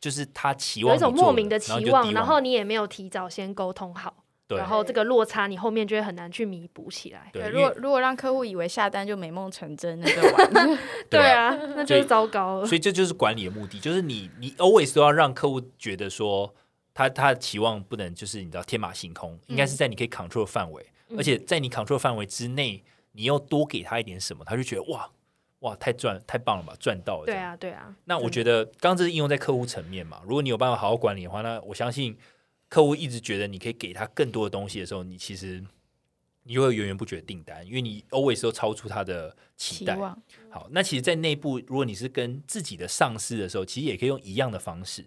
[0.00, 7.30] 就是他期望有一种莫名的期望，然后你也没有提早先沟通好，对然后这个落差你后面就会很难去弥补起来。
[7.32, 10.78] 对，如果如果让客户以为下单就美梦成真，那就完了。
[11.08, 12.66] 对啊，那就是糟糕了。
[12.66, 16.52] 所以这就是管理的目的，就是你你 always 都要让客户觉得说
[16.92, 22.82] 他他的期望不能就是你知道天马行空，应该是在你可以 control 的范围，嗯而且在你 control 范围之内，
[23.12, 25.08] 你又多给他一点什么，他就觉得哇
[25.60, 27.26] 哇太赚太棒了吧，赚到了。
[27.26, 27.94] 对，啊，对啊。
[28.04, 32.16] 那我觉得刚刚这是应用在客户层面嘛，如果你有办法好好管理的话，那我相信
[32.72, 35.62] 客户一直觉得你可以给他更多的东西的时候，你其实
[36.44, 39.94] 你就会源源不绝的订单，因为你 always 都超出他的期待。
[40.48, 45.02] 好，那其实，在内部，如果你是跟自己的上司的时候，其实也可以用一样的方式，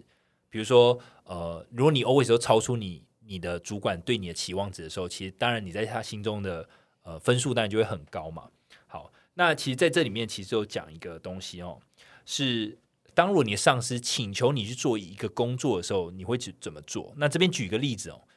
[0.48, 6.68] 比如说，呃，如果你 always 都超出你你的主管对你的期望值的时候，其实当然你在他心中的
[7.02, 8.48] 呃分数当然就会很高嘛。
[8.86, 11.80] 好，那其实在这里面其实有讲一个东西哦，
[12.24, 12.78] 是
[13.16, 17.14] 当如果你的上司请求你去做一个工作的时候，你会怎怎么做？
[17.16, 18.28] 那这边举一个例子哦，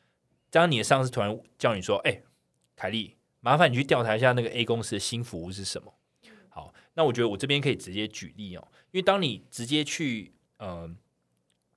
[0.49, 2.21] 当你的上司突然叫你说，哎、
[2.77, 5.93] 凯莉，麻烦你去调查一下那个 A 公司的新服务是什么。
[6.47, 10.89] 好，那我觉得我这边可以直接举例哦，因为当你直接去呃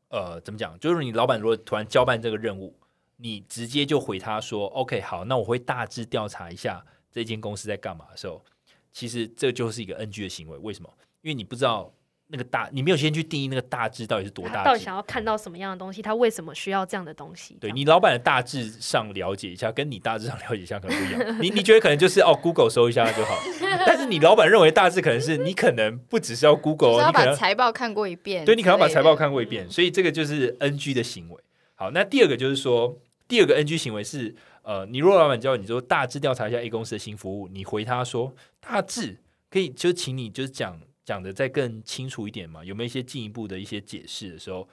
[0.06, 2.78] 呃怎么讲，就是你老板如果突然交办这个任务，
[3.16, 8.44] 你直接就回他说 OK 好，那我会大致调查一下这间公司在干嘛的时候，
[8.92, 10.56] 其实这就是一个 NG 的行为。
[10.58, 10.88] 为什么？
[11.22, 11.92] 因为你不知道
[12.32, 14.56] 那个大，你没有先去定义那个大致到底是多大。
[14.56, 16.02] 他到底想要看到什么样的东西？
[16.02, 17.56] 他为什么需要这样的东西？
[17.60, 21.40] 对你老板的大致上了解一下，跟你大致上了解一下可能不一样。
[21.40, 23.38] 你你觉得可能就是哦，Google 搜一下就好，
[23.86, 29.22] 但是你老板认为大致可能是你可能不只是要 Google，你可能把财报看过一遍，对你可能要把财报看。
[29.22, 31.40] 看过一遍，所以这个就是 NG 的行为。
[31.76, 44.68] 好，那第二个就是说，第二个 NG 行为是呃，你如果老板叫你说大致调查一下 A 公司的新服务，你回他说大致可以，就请你就是讲讲的再更清楚一点嘛，有没有一些进一步的一些解释的时候，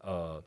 [0.00, 0.42] 呃，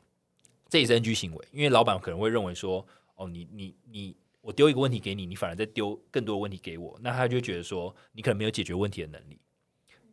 [0.70, 4.16] 这也是 NG 行为，因为老板可能会认为说，哦，你你你。
[4.46, 9.40] 我丢一个问题给你，你反而再丢更多问题给我，那他就觉得说你可能没有解决问题的能力。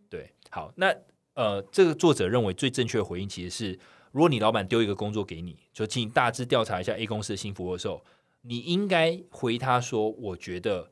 [0.08, 0.90] 对，好，那
[1.34, 3.78] 呃，这个作者认为最正确的回应其实是，
[4.10, 8.02] 如果你老板丢一个工作给你，就请你大致调查一下 A 公司的新服务的时候，
[8.40, 10.90] 你应该回他说，我觉得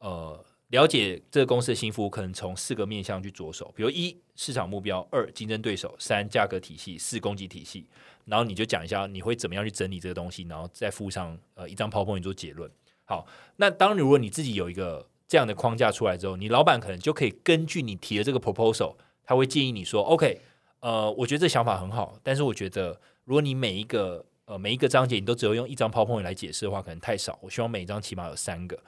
[0.00, 7.86] 呃，了解这个公司的新服务，可能从四个面向去着手，比如一市场目标，二竞争对手，三价格体系，四供给体系。
[8.24, 12.70] 然后你就讲一下你会怎么样去整理这个东西，然后再附上呃一张泡泡云做结论。
[13.04, 18.94] 好，那当如果你自己有一个这样的框架出来之后，你老板可能就可以根据你提的这个 proposal，
[19.24, 20.40] 他会建议你说，OK，
[20.78, 27.36] 呃，我觉得这想法很好，但是我觉得如果你每一个呃每一个章节你都只有用一张泡泡云来解释的话，可能太少。
[27.42, 28.78] 我希望每一张起码有三个。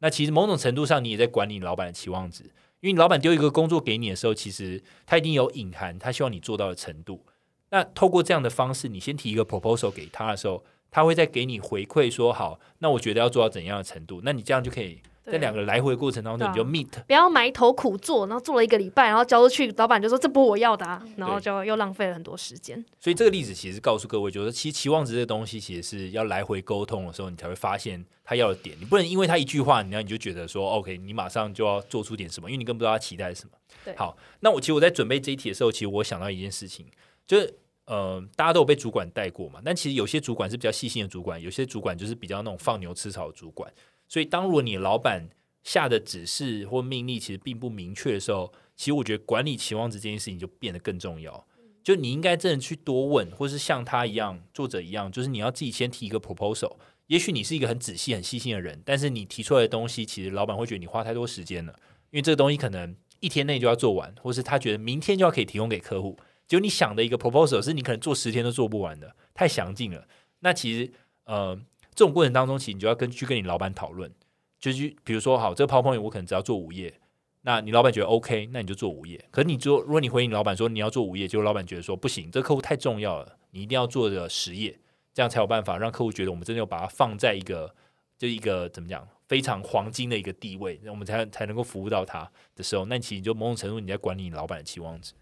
[0.00, 2.44] 那其实某种程度上，你也在管理老板的期望值，
[2.80, 7.24] 因为你老板丢一个工作给你的时候，其实他一定有隐含他希望你做到的程度。
[7.70, 22.84] 那透过这样的方式，你先提一个 proposal 给他的时候，他会再给你回馈说好，那我觉得要做到怎样的程度，那你这样就可以在两个来回的过程当中，你就 meet，不要埋头苦做，然后做了一个礼拜，然后交出去，老板就说这不我要的，啊，然后就又浪费了很多时间。
[22.98, 28.76] 所以这个例子其实告诉各位，就是其实期望值这个东西，其实是要来回沟通的时候，你才会发现他要的点。
[28.80, 33.52] 你不能因为他一句话，然后你就觉得说 OK，你马上就要做出点什么，因为你根本不知道他期待什么。
[33.84, 36.86] 对，好，那我其实我在准备这一题的时候，其实我想到一件事情，
[37.26, 37.58] 就是。
[37.86, 39.60] 呃，大家都有被主管带过嘛？
[39.64, 43.68] 但其实有些主管是比较细心的主管，有些主管就是比较那种放牛吃草的主管。
[44.10, 45.30] 所以，当如果你老板
[45.62, 51.46] 下的指示或命令其实并不明确的时候，其实我觉得管理期望值这件事情就变得更重要。
[51.84, 56.76] 就你应该真的去多问，或是像他一样，作者一样，就是你要自己先提一个 proposal。
[57.06, 61.72] 也许你是一个很仔细、很细心的人，但是你提出来的东西，其实老板会觉得你花太多时间了，
[62.10, 66.18] 因为这个东西可能一天内就要做完，或是他觉得明天就要可以提供给客户。
[66.48, 70.06] 就你想的一个 proposal 是你可能做十天都做不完的，太详尽了。
[70.40, 70.92] 那其实
[71.24, 71.56] 呃，
[71.94, 74.10] 这种过程当中，其实你就要跟去跟你老板讨论，
[74.58, 76.94] 就是比如说，好，这个 PowerPoint 我可能只要做五页，
[77.42, 79.24] 那你老板觉得 OK，那你就做五页。
[79.30, 84.78] 可是你做，如果你回应老板说你要做五页，结果老板觉得说不行，这个客户太重要了，你一定要做的十页，
[85.12, 87.74] 这样才有办法让客户觉得我们真的要把它放在一个
[88.18, 95.12] 就一个怎么讲非常黄金的一个地位，我们才才能够服务到他的时候，那其实就某种程度你在管理你老板的期望值。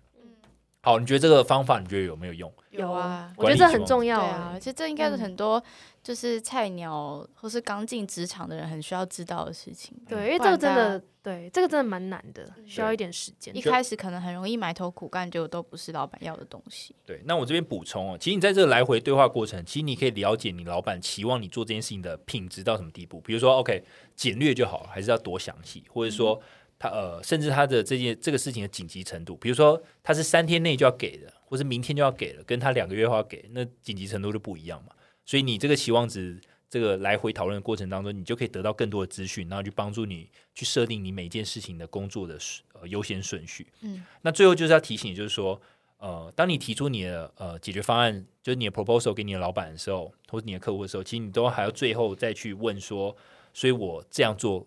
[0.81, 2.51] 好，你觉得这个方法你觉得有没有用？
[2.71, 4.57] 有啊，我觉得这很重要啊。
[4.59, 5.63] 其实这应该是很多
[6.09, 9.95] 就是菜鸟或是刚进职场的人很需要知道的事情。
[10.09, 13.55] 对，因为这个真的，对这个真的蛮难的，需要一点时间。
[13.55, 16.97] 一开始可能很容易埋头苦干，就都不是老板要的东西。
[17.05, 23.21] 对，那我这边补充哦，其实你在这个来回对话过程，其实你可以了解你老板期望你做这件事情的品质到什么地步。
[23.21, 23.85] 比如说，OK，
[24.17, 26.41] 简略就好，还是要多详细，或者说。
[26.81, 34.93] 他呃，甚至他的这件这个事情的紧急程度，比如说他是三天内就要给的，或是明天就要给了，跟他两个月后要给，那紧急程度就不一样嘛。
[35.29, 42.39] 所以你这个期望值，这个来回讨论的过程当中，你就可以得到更多的资讯，然后去帮助你去设定你每件事情的工作的
[42.73, 43.71] 呃优先顺序。
[43.83, 45.61] 嗯，那最后就是要提醒，就是说，
[45.99, 53.15] 呃，当你提出你的呃解决方案，就是你的 proposal 给你的老板的时候，或者你的客户的时候，其实你都还要最后再去问说，
[53.53, 54.67] 所以我这样做。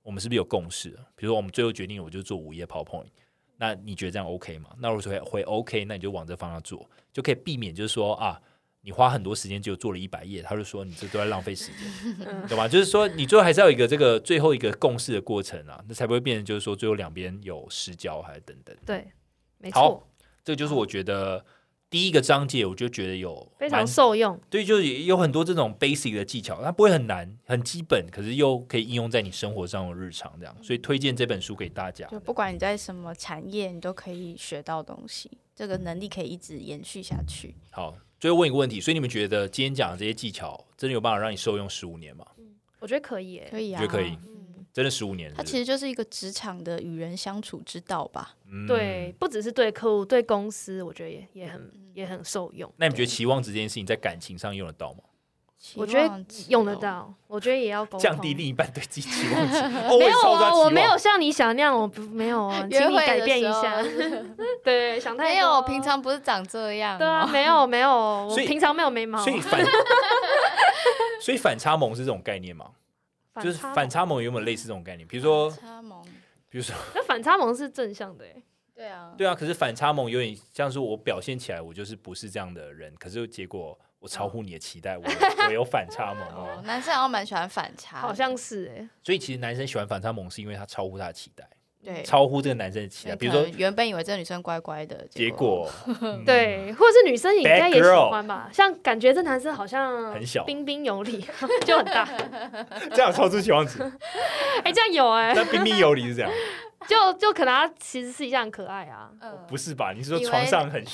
[0.00, 0.88] 我们是不是有共识？
[1.14, 3.08] 比如说，我们最后决定，我就做午夜 PowerPoint。
[3.58, 4.70] 那你觉得这样 OK 吗？
[4.78, 8.40] 那如果说会 OK，那你就往这方向做，就可以避免就是说啊，
[8.82, 12.66] 你花很多时间就做了一百页，他就说你这都在浪费时间， 懂吗？
[12.66, 18.76] 就是说，你最后还是要有一个这个最后一个共识的过程啊，那才不会变成就是说最后两边有失焦还是等等。
[18.86, 19.06] 对，
[19.58, 20.08] 没错，
[20.44, 21.44] 这个就是我觉得。
[21.90, 32.06] 第一个章节我就觉得有非常受用，对，就是有很多这种 basic 的技巧，它不会很难，很基本，可是又可以应用在你生活上的日常这样，所以推荐这本书给大家。
[32.08, 37.54] 就不管你在什么产业，你都可以学到东西，这个能力可以一直延续下去。
[37.70, 42.26] 好，最后问一个问题，所以你们觉得今天讲的这些技巧，真的有办法让你受用十五年吗？
[42.36, 44.16] 嗯，我觉得可以，可以啊，觉得可以。
[44.70, 48.36] 真的十五年，它其实就是一个职场的与人相处之道吧。
[48.68, 52.72] 对，不只是对客户，对公司，我觉得也也很也很受用。
[52.76, 55.00] 那你觉得期望值这件事情在感情上用得到吗？
[55.74, 59.62] 我觉得用得到，我觉得也要降低另一半对自己期望值。
[59.98, 63.82] 没有啊，我没有像你想那样，我不没有啊，请你改变一下。
[64.62, 65.30] 对，想太多。
[65.32, 66.96] 没有，平常不是长这样。
[66.96, 67.90] 对啊，没有没有，
[68.28, 69.18] 我平常没有眉毛。
[69.22, 69.64] 所以反，
[71.20, 72.70] 所以反差萌是这种概念吗？
[73.42, 75.06] 就是反差萌有没有类似这种概念？
[75.06, 76.04] 比如说，反差萌，
[76.48, 78.42] 比如说，那反差萌是正向的，哎，
[78.74, 79.34] 对啊，对啊。
[79.34, 85.04] 可是反差萌有点像是我表现起来，我就是不是这样的人，可是结果我超乎你的期待，我
[85.46, 86.62] 我有反差萌哦。
[86.64, 88.88] 男生好像蛮喜欢反差，好像是哎。
[89.02, 91.48] 所以其实男生喜欢反差萌，是因为他超乎他的期待。
[91.84, 93.14] 对，超乎这个男生的期待。
[93.14, 95.70] 比如说，原本以为这个女生乖乖的，结果
[96.26, 98.50] 对，或者是女生应该也喜欢吧？
[98.52, 101.24] 像感觉这男生好像很小，彬彬有礼，
[101.64, 102.06] 就很大，
[102.90, 103.80] 这样超出期望值。
[104.64, 106.30] 哎，这样有哎，那彬彬有礼是这样，
[106.88, 109.10] 就就可能他其实是一样很可爱啊。
[109.46, 109.92] 不是吧？
[109.96, 110.84] 你是说床上很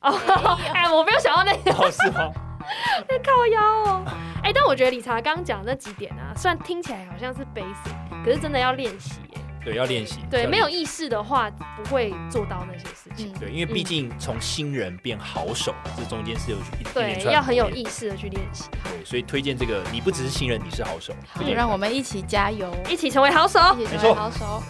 [0.00, 0.58] 哦？
[0.74, 2.30] 哎，我没有想到那个，是吗？
[3.24, 4.02] 靠腰哦。
[4.42, 9.38] 哎、但我觉得理查刚刚讲的那几点啊，虽然听起来好像是 basic，可是真的要练习耶。
[9.62, 10.20] 对，要练习。
[10.30, 13.30] 对，没有意识的话，不会做到那些事情。
[13.34, 21.12] 嗯，对，因为毕竟从新人变好手，这中间是有一一对连，串要很有意识的去练习，对，所以推荐这个，你不只是新人，你是好手。
[21.28, 23.60] 好让我们一起加油，一起成为好手。
[23.78, 24.62] 一起成为好手。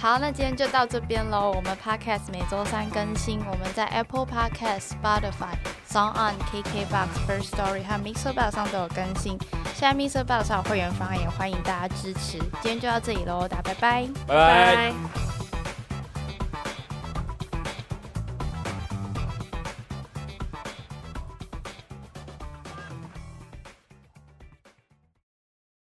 [0.00, 1.52] 好，那今天就到这边喽。
[1.54, 5.52] 我们 Podcast 每周三更新，我们在 Apple Podcast、Spotify、
[5.86, 9.38] Song On、KKBox、First Story 和 Mixer Box 上都有更新。
[9.74, 12.38] 现在 Mixer Box 上有会员方案，也欢迎大家支持。
[12.62, 14.08] 今天就到这里喽，大家拜拜。
[14.26, 14.74] 拜拜。
[14.74, 15.39] 拜。